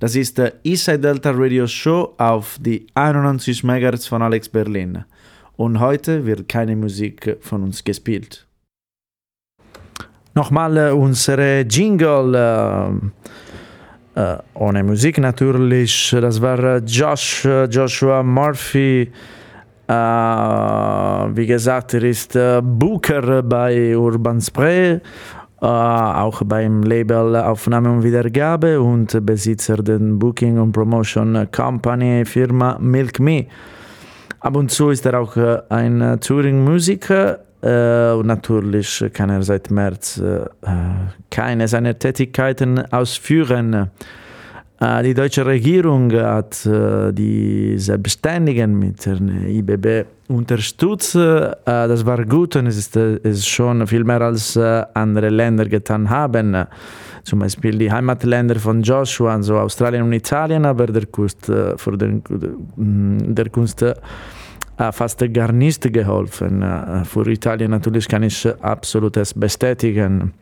[0.00, 5.04] Das ist der Eastside Delta Radio Show auf die 91 MHz von Alex Berlin.
[5.56, 8.46] Und heute wird keine Musik von uns gespielt.
[10.34, 12.34] Nochmal äh, unsere Jingle.
[12.34, 16.10] Äh, äh, ohne Musik natürlich.
[16.10, 19.12] Das war Josh, Joshua Murphy.
[19.92, 25.00] Äh, wie gesagt, er ist äh, Booker bei Urban Spray, äh,
[25.66, 33.20] auch beim Label Aufnahme und Wiedergabe und Besitzer der Booking und Promotion Company Firma Milk
[33.20, 33.46] Me.
[34.40, 35.36] Ab und zu ist er auch
[35.68, 40.20] ein Touring-Musiker und natürlich kann er seit März
[41.30, 43.90] keine seiner Tätigkeiten ausführen.
[44.82, 51.14] Äh, die deutsche Regierung hat äh, die Selbstständigen mit der IBB unterstützt.
[51.14, 56.66] Äh, das war gut und es ist, schon viel mehr als andere Länder getan haben.
[57.22, 62.20] Zum Beispiel die Heimatländer von Joshua, also Australien und Italien, aber der Kunst, für den,
[62.74, 63.84] mm, der Kunst
[64.90, 66.64] fast gar nicht geholfen.
[67.04, 70.32] Für Italien natürlich kann ich absolutes bestätigen.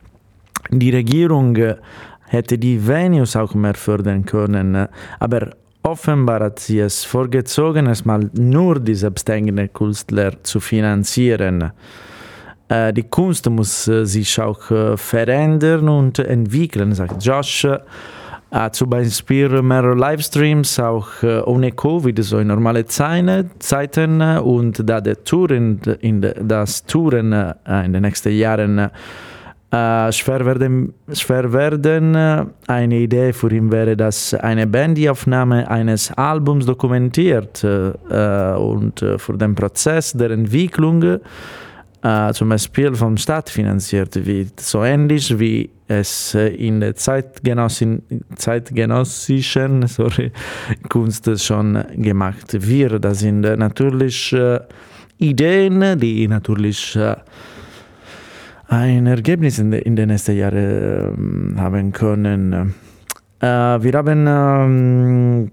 [0.71, 1.59] Die Regierung
[2.31, 4.87] hätte die Venues auch mehr fördern können.
[5.19, 5.51] Aber
[5.83, 11.73] offenbar hat sie es vorgezogen, erstmal nur die selbstständigen Künstler zu finanzieren.
[12.69, 17.67] Äh, die Kunst muss äh, sich auch äh, verändern und entwickeln, sagt Josh.
[18.73, 23.47] Zum Beispiel mehr Livestreams, auch ohne Covid, so in normale Zeiten.
[24.43, 28.91] Und da der Touren, in das Touren in den nächsten Jahren
[29.71, 32.17] äh, schwer, werden, schwer werden.
[32.67, 37.93] Eine Idee für ihn wäre, dass eine Band die Aufnahme eines Albums dokumentiert äh,
[38.55, 41.21] und äh, für den Prozess der Entwicklung
[42.03, 44.59] äh, zum Beispiel vom Staat finanziert wird.
[44.59, 48.03] So ähnlich wie es äh, in der zeitgenössischen
[49.87, 50.33] sorry,
[50.89, 53.05] Kunst schon gemacht wird.
[53.05, 54.59] Das sind natürlich äh,
[55.19, 57.15] Ideen, die natürlich äh,
[58.71, 62.75] ein Ergebnis in, in den nächsten Jahren äh, haben können.
[63.41, 65.51] Äh, wir haben ähm,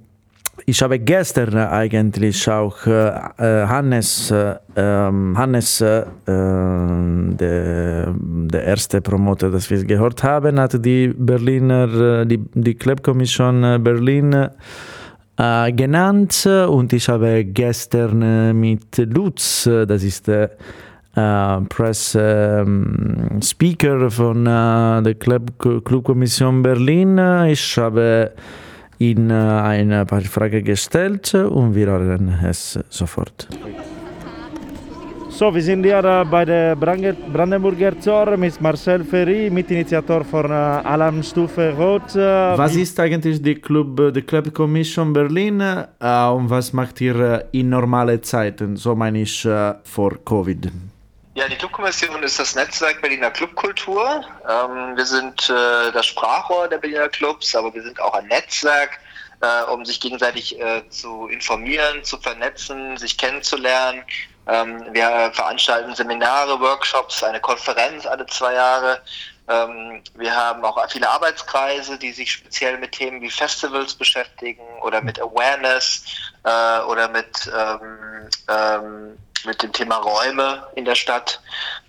[0.65, 9.69] ich habe gestern eigentlich auch äh, Hannes, äh, Hannes äh, der, der erste Promoter, das
[9.69, 14.49] wir gehört haben, hat die Berliner, die, die Clubkommission Berlin
[15.37, 20.51] äh, genannt und ich habe gestern mit Lutz, das ist der
[21.69, 27.17] Press um, Speaker von uh, der Club, Clubkommission Berlin.
[27.47, 28.31] Ich habe
[28.99, 33.47] ihn eine paar Fragen gestellt und wir hören es sofort.
[35.29, 42.15] So, wir sind hier bei der Brandenburger Tor mit Marcel Ferry, Mitinitiator von Alarmstufe Rot.
[42.15, 48.21] Was ist eigentlich die Club, die Club Commission Berlin und was macht ihr in normalen
[48.23, 49.47] Zeiten, so meine ich
[49.83, 50.71] vor Covid?
[51.37, 54.25] Ja, die Clubkommission ist das Netzwerk Berliner Clubkultur.
[54.49, 58.99] Ähm, wir sind äh, das Sprachrohr der Berliner Clubs, aber wir sind auch ein Netzwerk,
[59.41, 64.03] äh, um sich gegenseitig äh, zu informieren, zu vernetzen, sich kennenzulernen.
[64.47, 68.99] Ähm, wir veranstalten Seminare, Workshops, eine Konferenz alle zwei Jahre.
[69.47, 75.03] Ähm, wir haben auch viele Arbeitskreise, die sich speziell mit Themen wie Festivals beschäftigen oder
[75.03, 76.03] mit Awareness
[76.43, 81.41] äh, oder mit ähm, ähm mit dem Thema Räume in der Stadt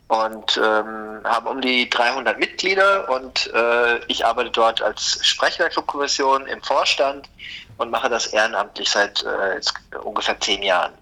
[0.09, 5.71] und ähm, haben um die 300 Mitglieder und äh, ich arbeite dort als Sprecher der
[5.71, 7.29] Clubkommission im Vorstand
[7.77, 10.93] und mache das ehrenamtlich seit äh, ungefähr zehn Jahren.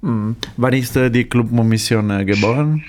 [0.00, 0.36] Mhm.
[0.56, 2.84] Wann ist äh, die Clubkommission äh, geboren?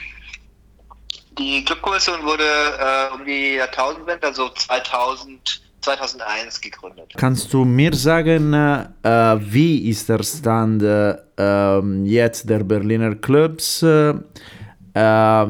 [1.38, 7.13] Die Clubkommission wurde äh, um die Jahrtausendwende, also 2000 2001 gegründet.
[7.15, 13.83] Kannst du mir sagen, äh, wie ist der Stand äh, jetzt der Berliner Clubs?
[13.83, 14.13] Äh,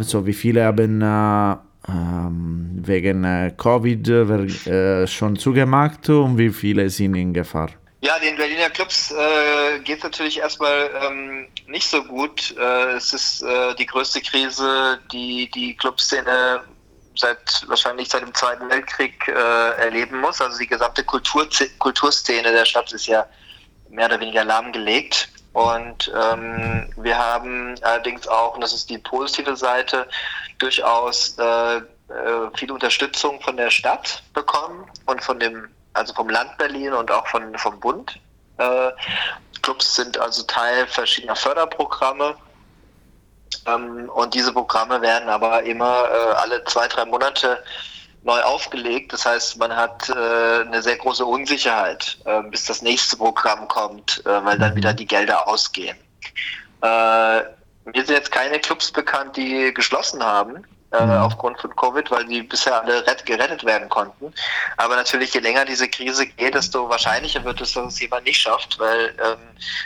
[0.02, 7.16] so wie viele haben ähm, wegen äh, Covid äh, schon zugemacht und wie viele sind
[7.16, 7.70] in Gefahr?
[8.02, 12.56] Ja, den Berliner Clubs äh, geht es natürlich erstmal ähm, nicht so gut.
[12.60, 16.62] Äh, es ist äh, die größte Krise, die die Clubszene
[17.18, 20.42] seit wahrscheinlich seit dem Zweiten Weltkrieg äh, erleben muss.
[20.42, 21.48] Also die gesamte Kultur,
[21.80, 23.26] Kulturszene der Stadt ist ja
[23.90, 25.30] mehr oder weniger lahmgelegt.
[25.54, 30.08] Und ähm, wir haben allerdings auch, und das ist die positive Seite,
[30.60, 31.82] durchaus äh, äh,
[32.56, 37.28] viel Unterstützung von der Stadt bekommen und von dem, also vom Land Berlin und auch
[37.28, 38.20] von, vom Bund.
[38.58, 38.92] Äh,
[39.62, 42.38] Clubs sind also Teil verschiedener Förderprogramme
[43.66, 47.64] ähm, und diese Programme werden aber immer äh, alle zwei, drei Monate
[48.24, 49.14] neu aufgelegt.
[49.14, 54.22] Das heißt, man hat äh, eine sehr große Unsicherheit, äh, bis das nächste Programm kommt,
[54.26, 55.98] äh, weil dann wieder die Gelder ausgehen.
[56.82, 57.40] Äh,
[57.86, 60.66] mir sind jetzt keine Clubs bekannt, die geschlossen haben.
[60.90, 61.12] Äh, mhm.
[61.12, 64.34] aufgrund von Covid, weil die bisher alle gerettet werden konnten.
[64.78, 68.40] Aber natürlich, je länger diese Krise geht, desto wahrscheinlicher wird es, dass es jemand nicht
[68.40, 69.38] schafft, weil ähm,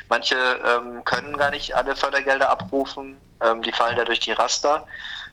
[0.09, 4.85] manche ähm, können gar nicht alle Fördergelder abrufen, ähm, die fallen da durch die Raster.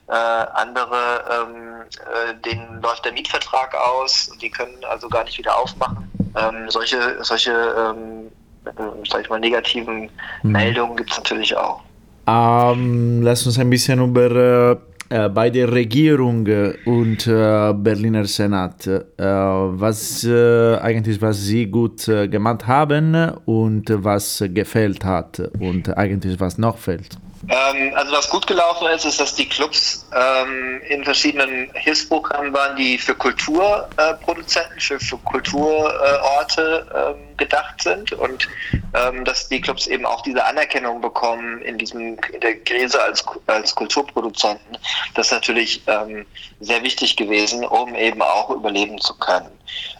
[0.08, 5.36] Äh, andere, ähm, äh, denen läuft der Mietvertrag aus und die können also gar nicht
[5.36, 6.10] wieder aufmachen.
[6.34, 8.30] Ähm, solche solche ähm,
[8.64, 10.08] äh, sag ich mal, negativen
[10.42, 10.52] mhm.
[10.52, 11.82] Meldungen gibt es natürlich auch.
[12.26, 14.78] Ähm, lass uns ein bisschen über
[15.10, 16.46] äh, bei der Regierung
[16.84, 23.14] und äh, Berliner Senat, äh, was äh, eigentlich was sie gut äh, gemacht haben
[23.46, 27.16] und was gefällt hat und eigentlich was noch fehlt.
[27.48, 32.76] Ähm, also was gut gelaufen ist, ist, dass die Clubs ähm, in verschiedenen Hilfsprogrammen waren,
[32.76, 38.48] die für Kulturproduzenten, äh, für, für Kulturorte ähm, gedacht sind und
[38.94, 43.24] ähm, dass die Clubs eben auch diese Anerkennung bekommen in diesem in der Krise als,
[43.46, 44.76] als Kulturproduzenten.
[45.14, 46.26] Das ist natürlich ähm,
[46.60, 49.50] sehr wichtig gewesen, um eben auch überleben zu können.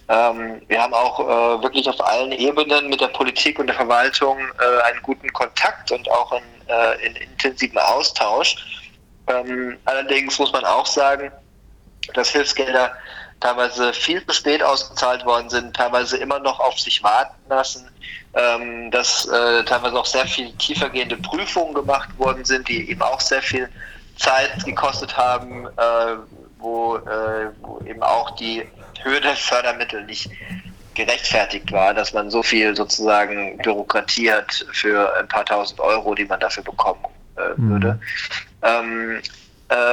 [0.09, 4.39] Ähm, wir haben auch äh, wirklich auf allen Ebenen mit der Politik und der Verwaltung
[4.39, 8.57] äh, einen guten Kontakt und auch einen, äh, einen intensiven Austausch.
[9.27, 11.31] Ähm, allerdings muss man auch sagen,
[12.15, 12.93] dass Hilfsgelder
[13.41, 17.89] teilweise viel zu spät ausgezahlt worden sind, teilweise immer noch auf sich warten lassen,
[18.35, 23.21] ähm, dass äh, teilweise auch sehr viel tiefergehende Prüfungen gemacht worden sind, die eben auch
[23.21, 23.69] sehr viel
[24.17, 26.17] Zeit gekostet haben, äh,
[26.59, 28.67] wo, äh, wo eben auch die
[29.03, 30.29] Höhe der Fördermittel nicht
[30.99, 36.25] gerechtfertigt war, dass man so viel sozusagen Bürokratie hat für ein paar tausend Euro, die
[36.25, 37.05] man dafür bekommen
[37.37, 37.71] äh, mhm.
[37.71, 38.01] würde.
[38.63, 39.21] Ähm,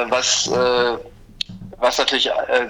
[0.08, 0.96] was, äh,
[1.78, 2.66] was natürlich äh,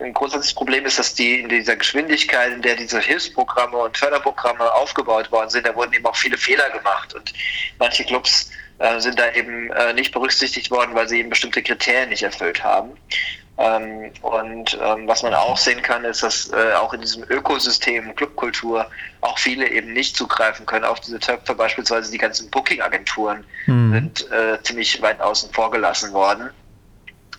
[0.00, 4.72] ein grundsätzliches Problem ist, dass die in dieser Geschwindigkeit, in der diese Hilfsprogramme und Förderprogramme
[4.72, 7.14] aufgebaut worden sind, da wurden eben auch viele Fehler gemacht.
[7.14, 7.32] Und
[7.78, 12.08] manche Clubs äh, sind da eben äh, nicht berücksichtigt worden, weil sie eben bestimmte Kriterien
[12.08, 12.90] nicht erfüllt haben.
[13.58, 18.14] Ähm, und ähm, was man auch sehen kann, ist, dass äh, auch in diesem Ökosystem
[18.14, 18.86] Clubkultur
[19.22, 21.54] auch viele eben nicht zugreifen können auf diese Töpfe.
[21.54, 23.92] Beispielsweise die ganzen Booking-Agenturen mhm.
[23.92, 26.50] sind äh, ziemlich weit außen vor gelassen worden.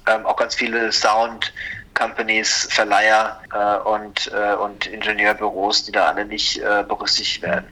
[0.07, 1.53] Ähm, auch ganz viele Sound-
[1.97, 7.65] Companies, Verleiher äh, und, äh, und Ingenieurbüros, die da alle nicht äh, berücksichtigt werden.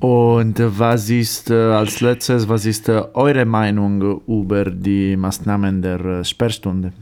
[0.00, 6.92] Und was ist als letztes, was ist eure Meinung über die Maßnahmen der Sperrstunde?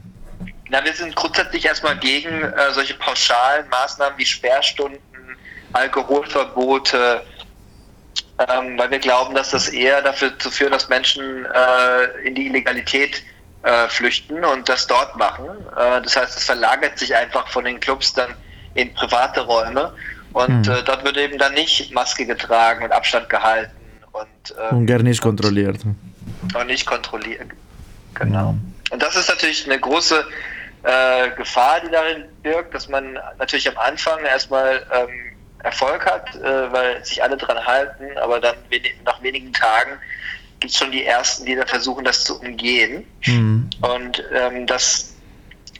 [0.69, 4.99] Na, wir sind grundsätzlich erstmal gegen äh, solche pauschalen Maßnahmen wie Sperrstunden,
[5.73, 7.23] Alkoholverbote,
[8.39, 12.45] ähm, weil wir glauben, dass das eher dafür zu führen, dass Menschen äh, in die
[12.47, 13.23] Illegalität
[13.63, 15.47] äh, flüchten und das dort machen.
[15.75, 18.33] Äh, das heißt, es verlagert sich einfach von den Clubs dann
[18.75, 19.93] in private Räume
[20.33, 20.85] und mhm.
[20.85, 23.71] dort wird eben dann nicht Maske getragen und Abstand gehalten
[24.11, 25.79] und, ähm, und gar nicht kontrolliert.
[25.83, 27.49] Und nicht kontrolliert.
[28.13, 28.55] Genau.
[28.91, 30.25] Und das ist natürlich eine große
[30.83, 36.71] äh, Gefahr, die darin birgt, dass man natürlich am Anfang erstmal ähm, Erfolg hat, äh,
[36.71, 39.99] weil sich alle dran halten, aber dann wenig, nach wenigen Tagen
[40.59, 43.05] gibt es schon die ersten, die da versuchen, das zu umgehen.
[43.25, 43.69] Mhm.
[43.81, 45.15] Und ähm, das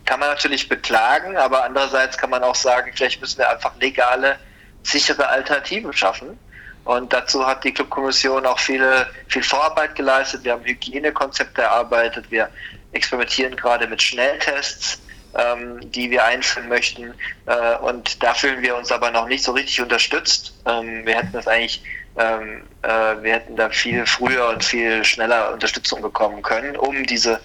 [0.05, 4.37] kann man natürlich beklagen, aber andererseits kann man auch sagen, vielleicht müssen wir einfach legale,
[4.83, 6.37] sichere Alternativen schaffen.
[6.85, 10.43] Und dazu hat die Clubkommission auch viele, viel Vorarbeit geleistet.
[10.43, 12.25] Wir haben Hygienekonzepte erarbeitet.
[12.31, 12.49] Wir
[12.91, 15.01] experimentieren gerade mit Schnelltests,
[15.35, 17.13] ähm, die wir einführen möchten.
[17.45, 20.53] Äh, und da fühlen wir uns aber noch nicht so richtig unterstützt.
[20.65, 21.83] Ähm, wir hätten das eigentlich,
[22.17, 22.89] ähm, äh,
[23.21, 27.39] wir hätten da viel früher und viel schneller Unterstützung bekommen können, um diese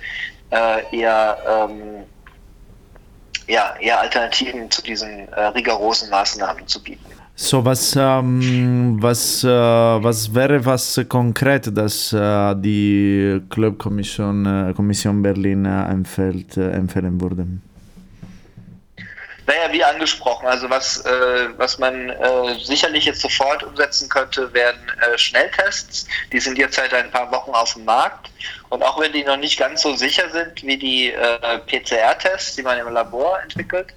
[0.50, 2.04] äh, eher ähm,
[3.46, 7.04] ja, eher Alternativen zu diesen äh, rigorosen Maßnahmen zu bieten.
[7.36, 15.20] So, was, ähm, was, äh, was wäre was konkret, das äh, die Clubkommission äh, Kommission
[15.20, 17.44] Berlin äh, empfiehlt, äh, empfehlen würde?
[19.46, 22.12] Naja, wie angesprochen, also was, äh, was man
[22.62, 24.78] sicherlich jetzt sofort umsetzen könnte, wären
[25.16, 26.06] Schnelltests.
[26.32, 28.30] Die sind jetzt seit ein paar Wochen auf dem Markt.
[28.70, 31.12] Und auch wenn die noch nicht ganz so sicher sind wie die
[31.66, 33.88] PCR-Tests, die man im Labor entwickelt,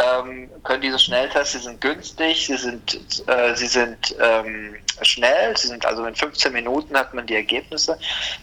[0.00, 5.68] ähm, können diese Schnelltests, sie sind günstig, sie sind, äh, sie sind ähm, schnell, sie
[5.68, 7.98] sind also in 15 Minuten hat man die Ergebnisse.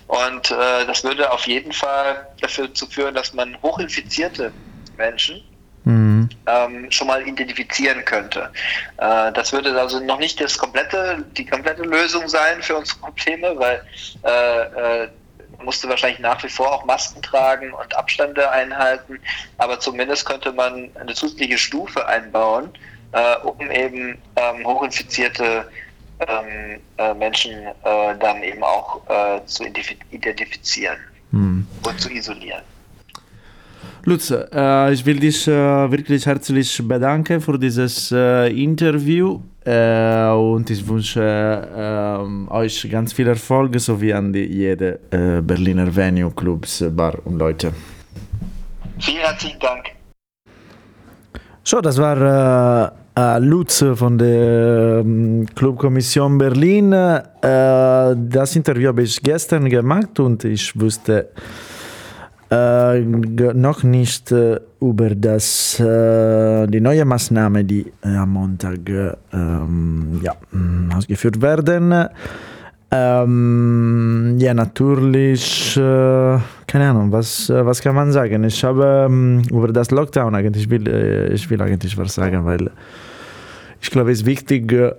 [0.08, 4.52] Und äh, das würde auf jeden Fall dafür zu führen, dass man hochinfizierte
[4.98, 5.42] Menschen
[5.86, 6.30] mhm.
[6.46, 8.50] ähm, schon mal identifizieren könnte.
[8.98, 13.58] Äh, das würde also noch nicht das komplette, die komplette Lösung sein für unsere Probleme,
[13.58, 13.82] weil
[14.24, 15.10] äh, äh,
[15.64, 19.20] musste wahrscheinlich nach wie vor auch Masken tragen und Abstände einhalten,
[19.58, 22.70] aber zumindest könnte man eine zusätzliche Stufe einbauen,
[23.12, 25.70] äh, um eben ähm, hochinfizierte
[26.20, 29.02] ähm, äh, Menschen äh, dann eben auch
[29.46, 30.98] zu identifizieren
[31.32, 31.68] hm.
[31.86, 32.64] und zu isolieren.
[34.08, 40.70] Lutz, äh, ich will dich äh, wirklich herzlich bedanken für dieses äh, Interview äh, und
[40.70, 46.86] ich wünsche äh, euch ganz viel Erfolg sowie an die, jede äh, Berliner Venue, Clubs,
[46.90, 47.74] Bar und Leute.
[48.98, 49.88] Vielen herzlichen Dank.
[51.66, 52.94] So, das war
[53.42, 56.92] Lutz von der ähm, Clubkommission Berlin.
[57.42, 61.28] das Interview habe ich gestern gemacht und ich wusste
[62.50, 68.80] äh, noch nicht äh, über das, äh, die neue Maßnahme, die äh, am Montag
[69.34, 72.08] ähm, ja, mm, ausgeführt werden.
[72.90, 78.46] Ähm, ja, natürlich, äh, keine Ahnung, was, was kann man sagen?
[78.46, 80.88] Ich habe ähm, über das Lockdown eigentlich, will,
[81.34, 82.72] ich will eigentlich was sagen, weil
[83.82, 84.92] ich glaube, es ist wichtig, äh,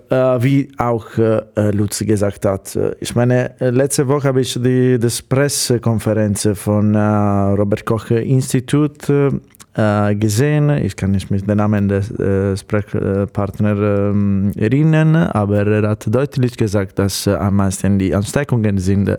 [0.42, 2.78] wie auch äh, Lutz gesagt hat.
[3.00, 10.14] Ich meine, letzte Woche habe ich die das Pressekonferenz von äh, Robert Koch Institut äh,
[10.14, 10.70] gesehen.
[10.70, 16.56] Ich kann nicht mit den Namen des äh, Sprechpartners ähm, erinnern, aber er hat deutlich
[16.56, 19.18] gesagt, dass am meisten die Ansteckungen sind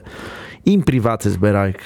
[0.66, 1.78] im privaten Bereich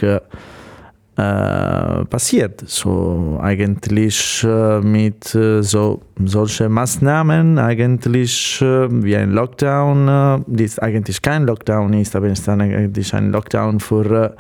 [1.16, 2.64] äh, passiert.
[2.66, 11.46] So eigentlich äh, mit äh, so solchen Maßnahmen, eigentlich wie ein Lockdown, die eigentlich kein
[11.46, 14.36] Lockdown ist, aber ist dann eigentlich ein Lockdown für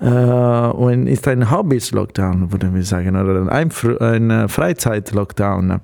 [0.00, 3.70] und ist ein Hobbys-Lockdown, würden wir sagen, oder ein,
[4.00, 5.80] ein Freizeit-Lockdown.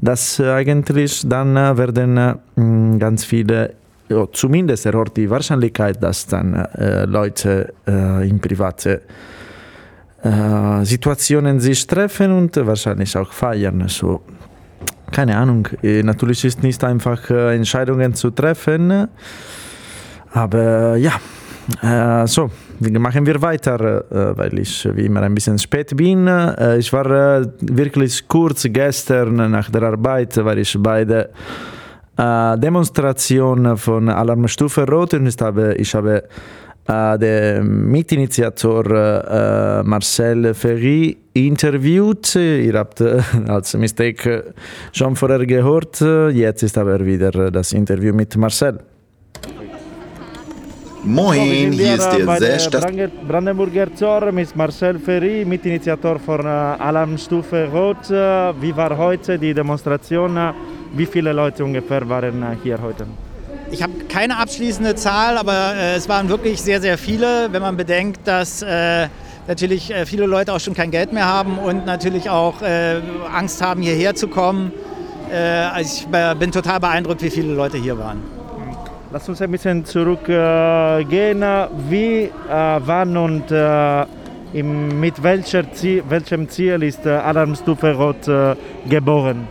[0.00, 3.74] Das eigentlich dann werden ganz viele
[4.08, 9.00] ja, zumindest erhöht die Wahrscheinlichkeit, dass dann äh, Leute äh, im privaten
[10.22, 13.84] äh, Situationen sich treffen und wahrscheinlich auch feiern.
[13.88, 14.22] So,
[15.10, 15.68] keine Ahnung.
[15.82, 19.08] Äh, natürlich ist nicht einfach äh, Entscheidungen zu treffen,
[20.32, 21.12] aber ja,
[21.82, 22.50] äh, so,
[22.80, 24.04] machen wir weiter,
[24.36, 26.28] weil ich wie immer ein bisschen spät bin.
[26.78, 31.04] Ich war wirklich kurz gestern nach der Arbeit, war ich bei
[32.18, 36.24] der Demonstration von Alarmstufe Rot und ich habe, ich habe
[36.88, 42.34] der Mitinitiator Marcel Ferry interviewt.
[42.34, 44.54] Ihr habt als Mistake
[44.92, 46.00] schon vorher gehört.
[46.32, 48.78] Jetzt ist aber wieder das Interview mit Marcel.
[51.04, 52.92] Moin, hier ist der sehr Stadt
[53.26, 58.10] Brandenburger Tor mit Marcel Ferry, Mitinitiator von äh, Alarmstufe Rot.
[58.10, 60.36] Äh, wie war heute die Demonstration?
[60.92, 63.06] Wie viele Leute ungefähr waren äh, hier heute?
[63.70, 67.76] Ich habe keine abschließende Zahl, aber äh, es waren wirklich sehr, sehr viele, wenn man
[67.76, 69.08] bedenkt, dass äh,
[69.46, 72.56] natürlich äh, viele Leute auch schon kein Geld mehr haben und natürlich auch
[73.34, 74.72] Angst haben, hierher zu kommen.
[75.30, 78.22] Also ich bin total beeindruckt, wie viele Leute hier waren.
[79.10, 81.42] Lass uns ein bisschen zurückgehen.
[81.88, 84.04] Wie, äh, wann und äh,
[84.52, 85.14] mit
[85.72, 88.54] Ziel, welchem Ziel ist äh, Alarmstufe Rot äh,
[88.86, 89.48] geboren?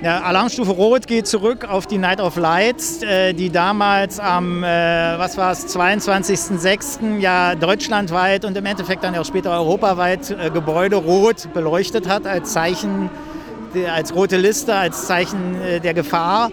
[0.00, 4.66] Ja, Alarmstufe Rot geht zurück auf die Night of Lights, äh, die damals am, äh,
[5.18, 7.18] was war es, 22.06.
[7.18, 13.10] ja deutschlandweit und im Endeffekt dann auch später europaweit Gebäude rot beleuchtet hat als Zeichen,
[13.92, 16.52] als rote Liste, als Zeichen der Gefahr.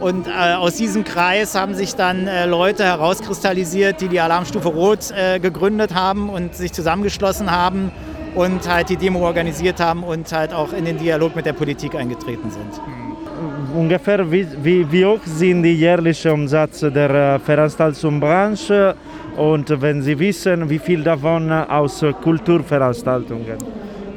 [0.00, 5.10] Und äh, aus diesem Kreis haben sich dann äh, Leute herauskristallisiert, die die Alarmstufe Rot
[5.10, 7.92] äh, gegründet haben und sich zusammengeschlossen haben
[8.34, 11.94] und halt die Demo organisiert haben und halt auch in den Dialog mit der Politik
[11.94, 12.80] eingetreten sind.
[13.74, 18.94] Ungefähr wie, wie, wie hoch sind die jährlichen Umsätze der äh, Veranstaltungsbranche
[19.36, 23.58] und wenn Sie wissen, wie viel davon aus Kulturveranstaltungen?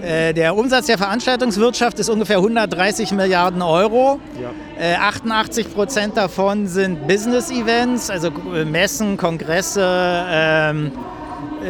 [0.03, 4.19] Äh, der Umsatz der Veranstaltungswirtschaft ist ungefähr 130 Milliarden Euro.
[4.41, 4.99] Ja.
[4.99, 9.81] 88 äh, Prozent davon sind Business-Events, also äh, Messen, Kongresse,
[10.29, 10.91] ähm,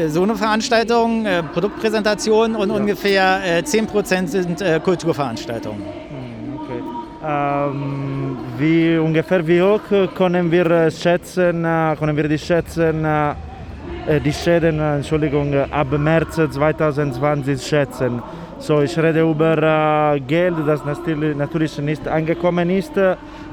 [0.08, 2.76] so eine Veranstaltung, äh, Produktpräsentationen und ja.
[2.76, 5.82] ungefähr äh, 10 Prozent sind äh, Kulturveranstaltungen.
[5.82, 6.82] Hm, okay.
[7.26, 9.82] Ähm, wie ungefähr wie hoch
[10.16, 11.64] können wir schätzen,
[11.98, 18.22] können wir die schätzen, äh, die Schäden Entschuldigung, ab März 2020 schätzen.
[18.60, 22.94] So, ich rede über äh, Geld, das natürlich nicht angekommen ist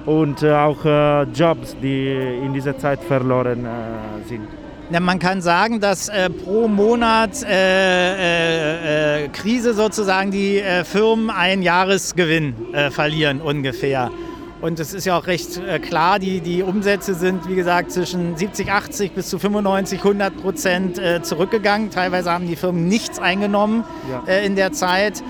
[0.06, 0.84] und äh, auch
[1.32, 2.12] Jobs, die
[2.44, 3.66] in dieser Zeit verloren
[4.26, 4.59] sind.
[4.90, 11.62] Ja, man kann sagen, dass äh, pro Monat äh, äh, Krise sozusagen die Firmen einen
[11.62, 12.54] Jahresgewinn
[12.90, 14.10] verlieren ungefähr.
[14.60, 18.36] Und es ist ja auch recht äh, klar, die, die Umsätze sind, wie gesagt, zwischen
[18.36, 21.90] 70, 80 bis zu 95, 100 Prozent äh, zurückgegangen.
[21.90, 24.22] Teilweise haben die Firmen nichts eingenommen ja.
[24.26, 25.22] äh, in der Zeit.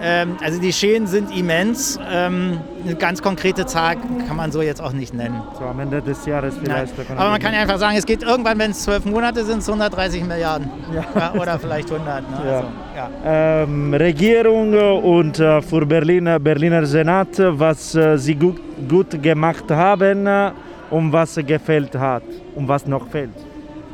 [0.00, 1.98] Ähm, also die Schäden sind immens.
[2.10, 5.40] Ähm, eine ganz konkrete Zahl kann man so jetzt auch nicht nennen.
[5.58, 6.92] So am Ende des Jahres vielleicht.
[7.16, 10.24] Aber man kann ja einfach sagen, es geht irgendwann, wenn es zwölf Monate sind, 130
[10.24, 10.68] Milliarden.
[10.94, 11.04] Ja.
[11.14, 12.30] Ja, oder vielleicht 100.
[12.30, 12.36] Ne?
[12.46, 12.56] Ja.
[12.56, 19.70] Also, ähm, Regierung und äh, für Berlin, Berliner Senat, was äh, sie gut, gut gemacht
[19.70, 20.50] haben äh,
[20.90, 22.22] und was gefällt hat
[22.54, 23.45] und was noch fehlt.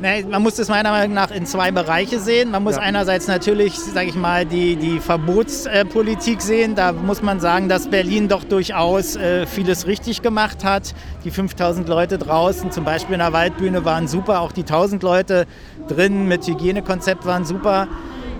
[0.03, 2.51] Nee, man muss das meiner Meinung nach in zwei Bereiche sehen.
[2.51, 2.81] Man muss ja.
[2.81, 6.75] einerseits natürlich, sage ich mal, die, die Verbotspolitik sehen.
[6.75, 10.93] Da muss man sagen, dass Berlin doch durchaus äh, vieles richtig gemacht hat.
[11.23, 14.41] Die 5000 Leute draußen, zum Beispiel in der Waldbühne, waren super.
[14.41, 15.47] Auch die 1000 Leute
[15.87, 17.87] drin mit Hygienekonzept waren super.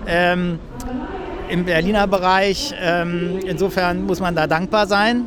[0.06, 0.58] Ähm,
[1.48, 5.24] Im Berliner Bereich, ähm, insofern muss man da dankbar sein.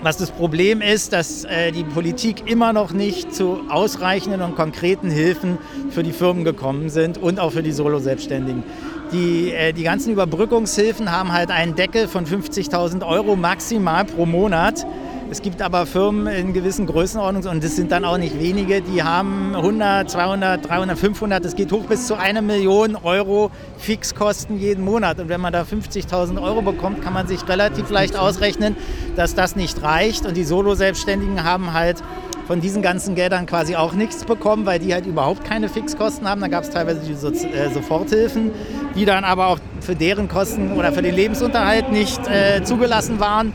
[0.00, 5.10] Was das Problem ist, dass äh, die Politik immer noch nicht zu ausreichenden und konkreten
[5.10, 5.58] Hilfen
[5.90, 8.62] für die Firmen gekommen sind und auch für die Solo-Selbstständigen.
[9.12, 14.86] Die, äh, die ganzen Überbrückungshilfen haben halt einen Deckel von 50.000 Euro maximal pro Monat.
[15.30, 19.02] Es gibt aber Firmen in gewissen Größenordnungen und das sind dann auch nicht wenige, die
[19.02, 24.82] haben 100, 200, 300, 500, das geht hoch bis zu einer Million Euro Fixkosten jeden
[24.82, 25.20] Monat.
[25.20, 28.74] Und wenn man da 50.000 Euro bekommt, kann man sich relativ leicht ausrechnen,
[29.16, 30.24] dass das nicht reicht.
[30.24, 32.02] Und die Solo-Selbstständigen haben halt
[32.46, 36.40] von diesen ganzen Geldern quasi auch nichts bekommen, weil die halt überhaupt keine Fixkosten haben.
[36.40, 38.50] Da gab es teilweise die so äh, Soforthilfen,
[38.94, 43.52] die dann aber auch für deren Kosten oder für den Lebensunterhalt nicht äh, zugelassen waren.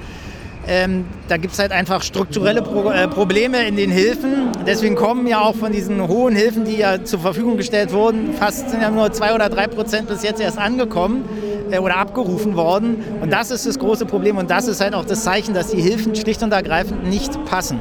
[0.65, 4.49] Ähm, da gibt es halt einfach strukturelle Pro äh, Probleme in den Hilfen.
[4.65, 8.69] Deswegen kommen ja auch von diesen hohen Hilfen, die ja zur Verfügung gestellt wurden, fast
[8.69, 11.25] sind ja nur zwei oder drei Prozent bis jetzt erst angekommen
[11.69, 13.03] äh, oder abgerufen worden.
[13.21, 15.81] Und das ist das große Problem und das ist halt auch das Zeichen, dass die
[15.81, 17.79] Hilfen schlicht und ergreifend nicht passen.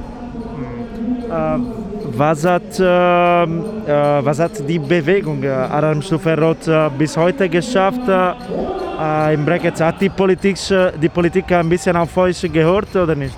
[1.30, 1.58] Äh,
[2.14, 6.68] was hat, äh, was hat die Bewegung Alarmstufe Rot
[6.98, 8.02] bis heute geschafft?
[9.32, 10.56] Im Bracket hat die Politik,
[11.00, 13.34] die Politik ein bisschen auf euch gehört oder nicht?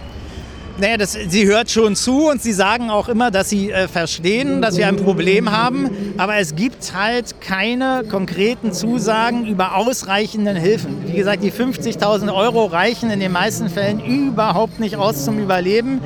[0.76, 4.60] Naja, das, sie hört schon zu und sie sagen auch immer, dass sie äh, verstehen,
[4.60, 5.88] dass wir ein Problem haben.
[6.16, 11.04] Aber es gibt halt keine konkreten Zusagen über ausreichenden Hilfen.
[11.06, 16.00] Wie gesagt, die 50.000 Euro reichen in den meisten Fällen überhaupt nicht aus zum Überleben.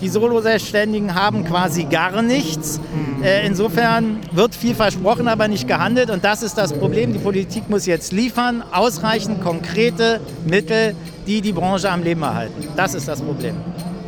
[0.00, 2.80] Die Solo-Selbstständigen haben quasi gar nichts.
[3.24, 6.10] Äh, insofern wird viel versprochen, aber nicht gehandelt.
[6.10, 7.12] Und das ist das Problem.
[7.12, 10.94] Die Politik muss jetzt liefern, ausreichend konkrete Mittel,
[11.26, 12.68] die die Branche am Leben erhalten.
[12.76, 13.54] Das ist das Problem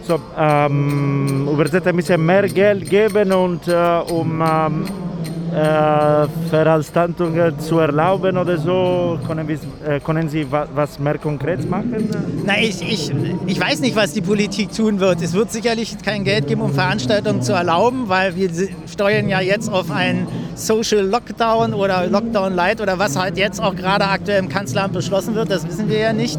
[0.07, 5.06] so, ähm, übersetzt ein bisschen mehr Geld geben und äh, um ähm, äh,
[6.51, 9.19] Veranstaltungen zu erlauben oder so?
[9.27, 12.09] Können, wir, äh, können Sie wa was mehr konkret machen?
[12.45, 13.13] Na, ich, ich,
[13.47, 15.23] ich weiß nicht, was die Politik tun wird.
[15.23, 18.51] Es wird sicherlich kein Geld geben, um Veranstaltungen zu erlauben, weil wir
[18.91, 23.77] steuern ja jetzt auf einen Social Lockdown oder Lockdown Light oder was halt jetzt auch
[23.77, 25.51] gerade aktuell im Kanzleramt beschlossen wird.
[25.51, 26.39] Das wissen wir ja nicht.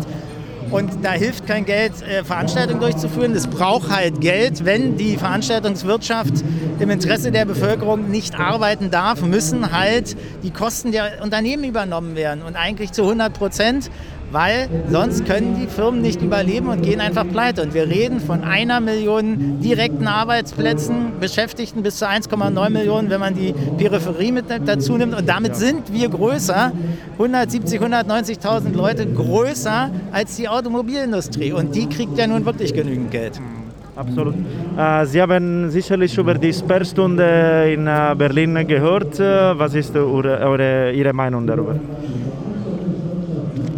[0.70, 3.34] Und da hilft kein Geld, äh, Veranstaltungen durchzuführen.
[3.34, 4.66] Es braucht halt Geld.
[4.66, 6.34] Wenn die Veranstaltungswirtschaft
[6.80, 12.44] im Interesse der Bevölkerung nicht arbeiten darf, müssen halt die Kosten der Unternehmen übernommen werden.
[12.44, 13.90] Und eigentlich zu 100 Prozent
[14.32, 17.62] weil sonst können die Firmen nicht überleben und gehen einfach pleite.
[17.62, 23.36] Und wir reden von einer Million direkten Arbeitsplätzen, Beschäftigten bis zu 1,9 Millionen, wenn man
[23.36, 25.16] die Peripherie mit dazu nimmt.
[25.16, 26.72] Und damit sind wir größer,
[27.14, 31.54] 170, 190.000 Leute größer als die Automobilindustrie.
[31.54, 33.40] Und die kriegt ja nun wirklich genügend Geld.
[33.98, 34.36] Absolut.
[34.78, 39.20] Äh, Sie haben sicherlich über die Sperrstunde in äh, Berlin gehört.
[39.20, 41.76] Äh, was ist Ihre Meinung darüber?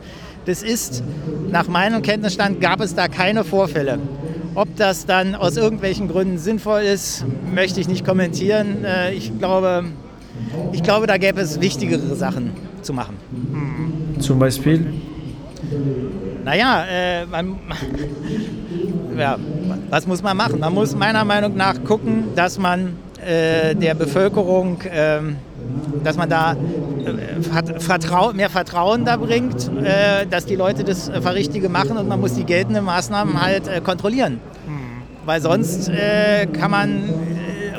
[0.50, 1.04] Das ist,
[1.52, 4.00] nach meinem Kenntnisstand, gab es da keine Vorfälle.
[4.56, 7.24] Ob das dann aus irgendwelchen Gründen sinnvoll ist,
[7.54, 8.84] möchte ich nicht kommentieren.
[8.84, 9.84] Äh, ich glaube,
[10.72, 12.50] ich glaube, da gäbe es wichtigere Sachen
[12.82, 13.16] zu machen.
[14.18, 14.92] Zum Beispiel?
[16.44, 17.60] Naja, äh, man,
[19.16, 19.38] ja,
[19.88, 20.58] was muss man machen?
[20.58, 25.20] Man muss meiner Meinung nach gucken, dass man äh, der Bevölkerung äh,
[26.02, 31.20] dass man da äh, Vertrau mehr Vertrauen da bringt, äh, dass die Leute das äh,
[31.20, 34.40] Verrichtige machen und man muss die geltenden Maßnahmen halt kontrollieren.
[34.66, 35.02] Hm.
[35.26, 35.90] Weil sonst
[36.58, 37.02] kann man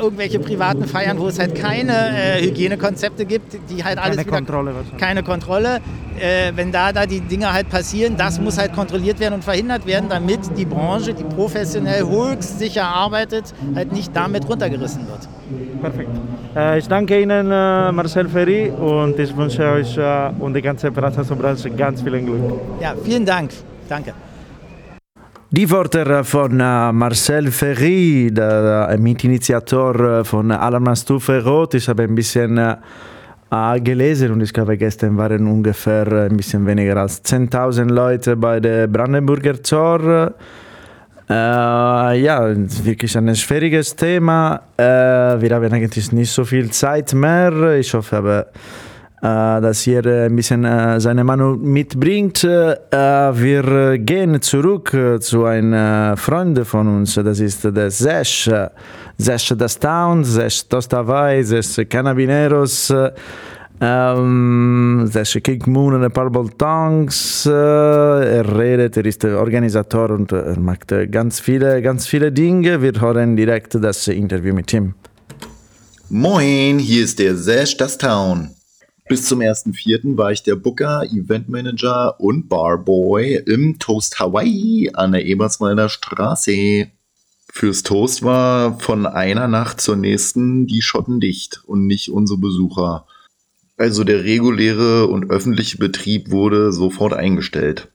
[0.02, 4.36] irgendwelche privaten Feiern, wo es halt keine äh, Hygienekonzepte gibt, die halt alles keine wieder,
[4.36, 5.80] Kontrolle keine Kontrolle.
[6.20, 9.86] Äh, wenn da da die Dinge halt passieren, das muss halt kontrolliert werden und verhindert
[9.86, 15.28] werden, damit die Branche, die professionell höchst sicher arbeitet, halt nicht damit runtergerissen wird.
[15.80, 16.10] Perfekt.
[16.54, 20.90] Äh, ich danke Ihnen, äh, Marcel Ferry, und ich wünsche euch äh, und die ganze
[20.90, 22.60] Branche ganz viel Glück.
[22.80, 23.50] Ja, vielen Dank.
[23.88, 24.12] Danke.
[25.54, 31.74] Die Worte von äh, Marcel Ferry, der Mitinitiator äh, von Alarmstufe Rot.
[31.74, 36.96] Ich habe ein bisschen äh, gelesen und ich glaube, gestern waren ungefähr ein bisschen weniger
[36.96, 40.32] als 10.000 Leute bei der Brandenburger Tor.
[41.28, 42.50] Äh, ja,
[42.84, 44.58] wirklich ein schwieriges Thema.
[44.78, 44.82] Äh,
[45.38, 47.76] wir haben eigentlich nicht so viel Zeit mehr.
[47.78, 48.44] Ich hoffe aber, äh,
[49.22, 52.42] dass ihr ein bisschen äh, seine Meinung mitbringt.
[52.42, 58.50] Äh, wir gehen zurück zu einem Freund von uns, das ist der Sesh.
[59.18, 62.92] Sesh das Town, Sesh Tostawai, Sesh Canabineros.
[63.80, 67.46] Ähm, Sesh King Moon und Purple Tongues.
[67.46, 72.82] er redet, er ist Organisator und er macht ganz viele, ganz viele Dinge.
[72.82, 74.94] Wir hören direkt das Interview mit ihm.
[76.08, 78.50] Moin, hier ist der Sesh das Town.
[79.12, 80.16] Bis zum 1.4.
[80.16, 86.86] war ich der Booker, Eventmanager und Barboy im Toast Hawaii an der Eberswalder Straße.
[87.52, 93.04] Fürs Toast war von einer Nacht zur nächsten die Schotten dicht und nicht unsere Besucher.
[93.76, 97.88] Also der reguläre und öffentliche Betrieb wurde sofort eingestellt.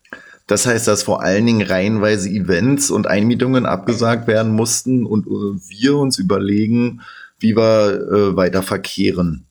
[0.45, 5.95] Das heißt, dass vor allen Dingen reihenweise Events und Einmietungen abgesagt werden mussten und wir
[5.95, 7.01] uns überlegen,
[7.39, 9.46] wie wir äh, weiter verkehren.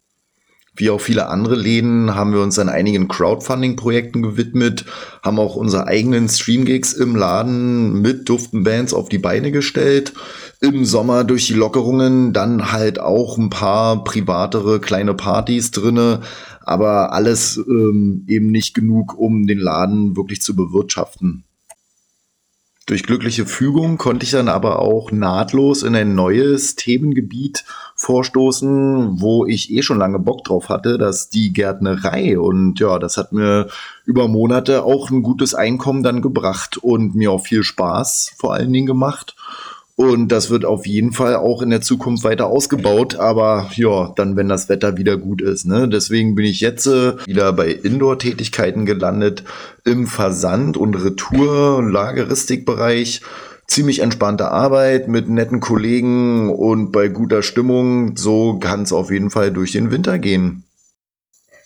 [0.78, 4.84] Wie auch viele andere Läden haben wir uns an einigen Crowdfunding-Projekten gewidmet,
[5.22, 10.12] haben auch unsere eigenen Streamgigs im Laden mit Duftenbands auf die Beine gestellt.
[10.60, 16.20] Im Sommer durch die Lockerungen dann halt auch ein paar privatere kleine Partys drinne,
[16.60, 21.44] aber alles ähm, eben nicht genug, um den Laden wirklich zu bewirtschaften.
[22.86, 27.64] Durch glückliche Fügung konnte ich dann aber auch nahtlos in ein neues Themengebiet
[27.96, 32.38] vorstoßen, wo ich eh schon lange Bock drauf hatte, dass die Gärtnerei.
[32.38, 33.68] Und ja, das hat mir
[34.04, 38.72] über Monate auch ein gutes Einkommen dann gebracht und mir auch viel Spaß vor allen
[38.72, 39.34] Dingen gemacht.
[39.96, 43.16] Und das wird auf jeden Fall auch in der Zukunft weiter ausgebaut.
[43.16, 45.64] Aber ja, dann, wenn das Wetter wieder gut ist.
[45.64, 45.88] Ne?
[45.88, 49.42] Deswegen bin ich jetzt äh, wieder bei Indoor-Tätigkeiten gelandet
[49.84, 53.22] im Versand- und Retour- und Lageristikbereich.
[53.68, 58.16] Ziemlich entspannte Arbeit mit netten Kollegen und bei guter Stimmung.
[58.16, 60.64] So kann es auf jeden Fall durch den Winter gehen.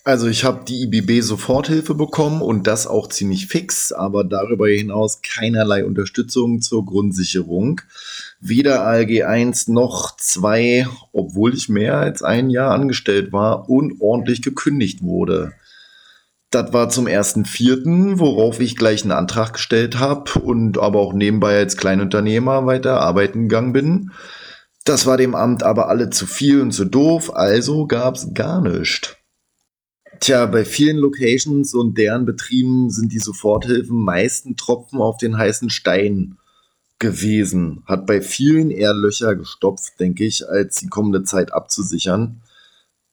[0.03, 5.21] Also ich habe die IBB Soforthilfe bekommen und das auch ziemlich fix, aber darüber hinaus
[5.21, 7.81] keinerlei Unterstützung zur Grundsicherung.
[8.39, 14.41] Weder ALG 1 noch 2, obwohl ich mehr als ein Jahr angestellt war und ordentlich
[14.41, 15.53] gekündigt wurde.
[16.51, 21.13] Das war zum ersten Vierten, worauf ich gleich einen Antrag gestellt habe und aber auch
[21.13, 24.11] nebenbei als Kleinunternehmer weiter arbeiten gegangen bin.
[24.83, 29.15] Das war dem Amt aber alle zu viel und zu doof, also gab's gar nichts.
[30.19, 35.69] Tja, bei vielen Locations und deren Betrieben sind die Soforthilfen meisten Tropfen auf den heißen
[35.69, 36.37] Stein
[36.99, 37.83] gewesen.
[37.85, 42.41] Hat bei vielen eher Löcher gestopft, denke ich, als die kommende Zeit abzusichern.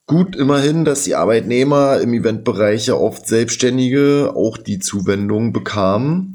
[0.08, 6.32] Gut immerhin, dass die Arbeitnehmer im Eventbereich ja oft Selbstständige auch die Zuwendung bekamen.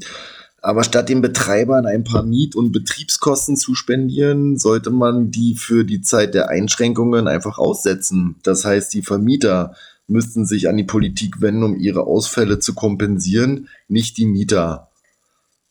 [0.62, 5.82] Aber statt den Betreibern ein paar Miet- und Betriebskosten zu spendieren, sollte man die für
[5.82, 8.36] die Zeit der Einschränkungen einfach aussetzen.
[8.44, 9.74] Das heißt, die Vermieter
[10.06, 14.88] müssten sich an die Politik wenden, um ihre Ausfälle zu kompensieren, nicht die Mieter.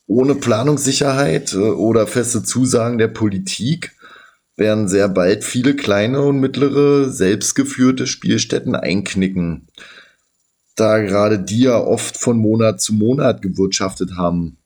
[0.07, 3.93] Ohne Planungssicherheit äh, oder feste Zusagen der Politik
[4.55, 9.67] werden sehr bald viele kleine und mittlere selbstgeführte Spielstätten einknicken,
[10.75, 14.57] da gerade die ja oft von Monat zu Monat gewirtschaftet haben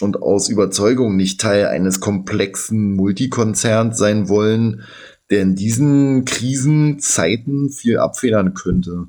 [0.00, 4.82] und aus Überzeugung nicht Teil eines komplexen Multikonzerns sein wollen,
[5.30, 9.08] der in diesen Krisenzeiten viel abfedern könnte.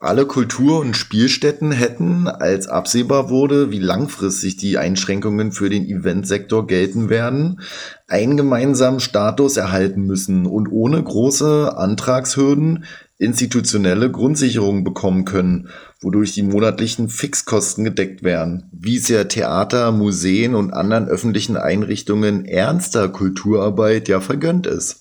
[0.00, 6.68] Alle Kultur- und Spielstätten hätten, als absehbar wurde, wie langfristig die Einschränkungen für den Eventsektor
[6.68, 7.62] gelten werden,
[8.06, 12.84] einen gemeinsamen Status erhalten müssen und ohne große Antragshürden
[13.18, 15.68] institutionelle Grundsicherung bekommen können,
[16.00, 22.44] wodurch die monatlichen Fixkosten gedeckt werden, wie es ja Theater, Museen und anderen öffentlichen Einrichtungen
[22.44, 25.00] ernster Kulturarbeit ja vergönnt ist.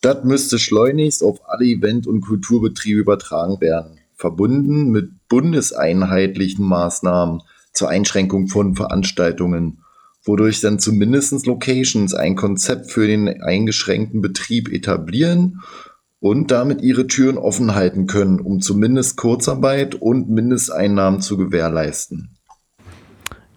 [0.00, 7.42] Das müsste schleunigst auf alle Event- und Kulturbetriebe übertragen werden, verbunden mit bundeseinheitlichen Maßnahmen
[7.72, 9.82] zur Einschränkung von Veranstaltungen,
[10.24, 15.60] wodurch dann zumindest Locations ein Konzept für den eingeschränkten Betrieb etablieren
[16.20, 22.36] und damit ihre Türen offen halten können, um zumindest Kurzarbeit und Mindesteinnahmen zu gewährleisten.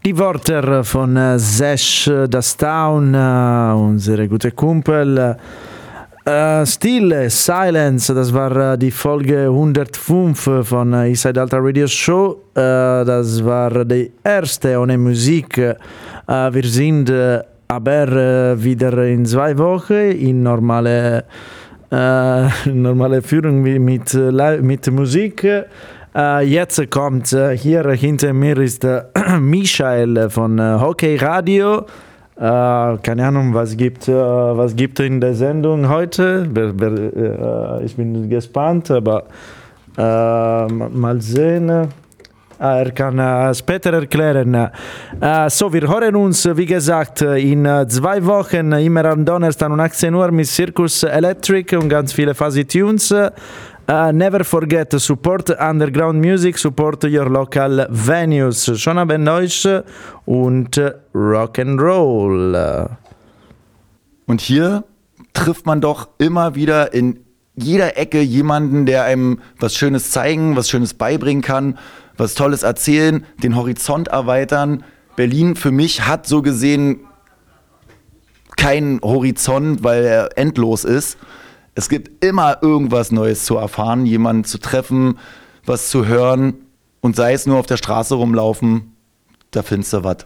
[0.04, 5.38] Die Worte von äh, Sesh Dastown, äh, unsere gute Kumpel.
[6.28, 12.42] Äh, Stille, Silence, das war äh, die Folge 105 von äh, Inside Alta Radio Show.
[12.56, 15.58] Das war die erste ohne Musik.
[15.58, 17.12] wir sind
[17.68, 21.26] aber wieder in zwei Wochen in normale
[21.92, 24.14] normale Führung mit,
[24.62, 25.46] mit Musik.
[26.44, 28.88] Jetzt kommt hier hinter mir ist
[29.40, 31.86] Michael von Hockey Radio.
[32.38, 36.48] Keine Ahnung, was gibt was gibt in der Sendung heute.
[37.84, 39.24] ich bin gespannt, aber
[39.98, 41.88] mal sehen.
[42.58, 44.70] Er kann es später erklären.
[45.50, 50.32] So, wir hören uns, wie gesagt, in zwei Wochen, immer am Donnerstag um 18 Uhr
[50.32, 53.14] mit Circus Electric und ganz viele Fuzzy Tunes.
[53.88, 58.72] Uh, never forget support underground music, support your local venues.
[58.80, 59.68] Schon haben euch
[60.26, 60.82] und
[61.14, 62.90] Rock and Roll.
[64.26, 64.84] Und hier
[65.34, 67.20] trifft man doch immer wieder in
[67.56, 71.78] jeder Ecke jemanden, der einem was Schönes zeigen, was Schönes beibringen kann
[72.18, 74.84] was Tolles erzählen, den Horizont erweitern.
[75.16, 77.02] Berlin für mich hat so gesehen
[78.58, 81.18] keinen Horizont, weil er endlos ist.
[81.78, 85.20] Es gibt immer irgendwas Neues zu erfahren, jemanden zu treffen,
[85.66, 86.56] was zu hören
[87.02, 88.96] und sei es nur auf der Straße rumlaufen,
[89.52, 90.26] da findest du was.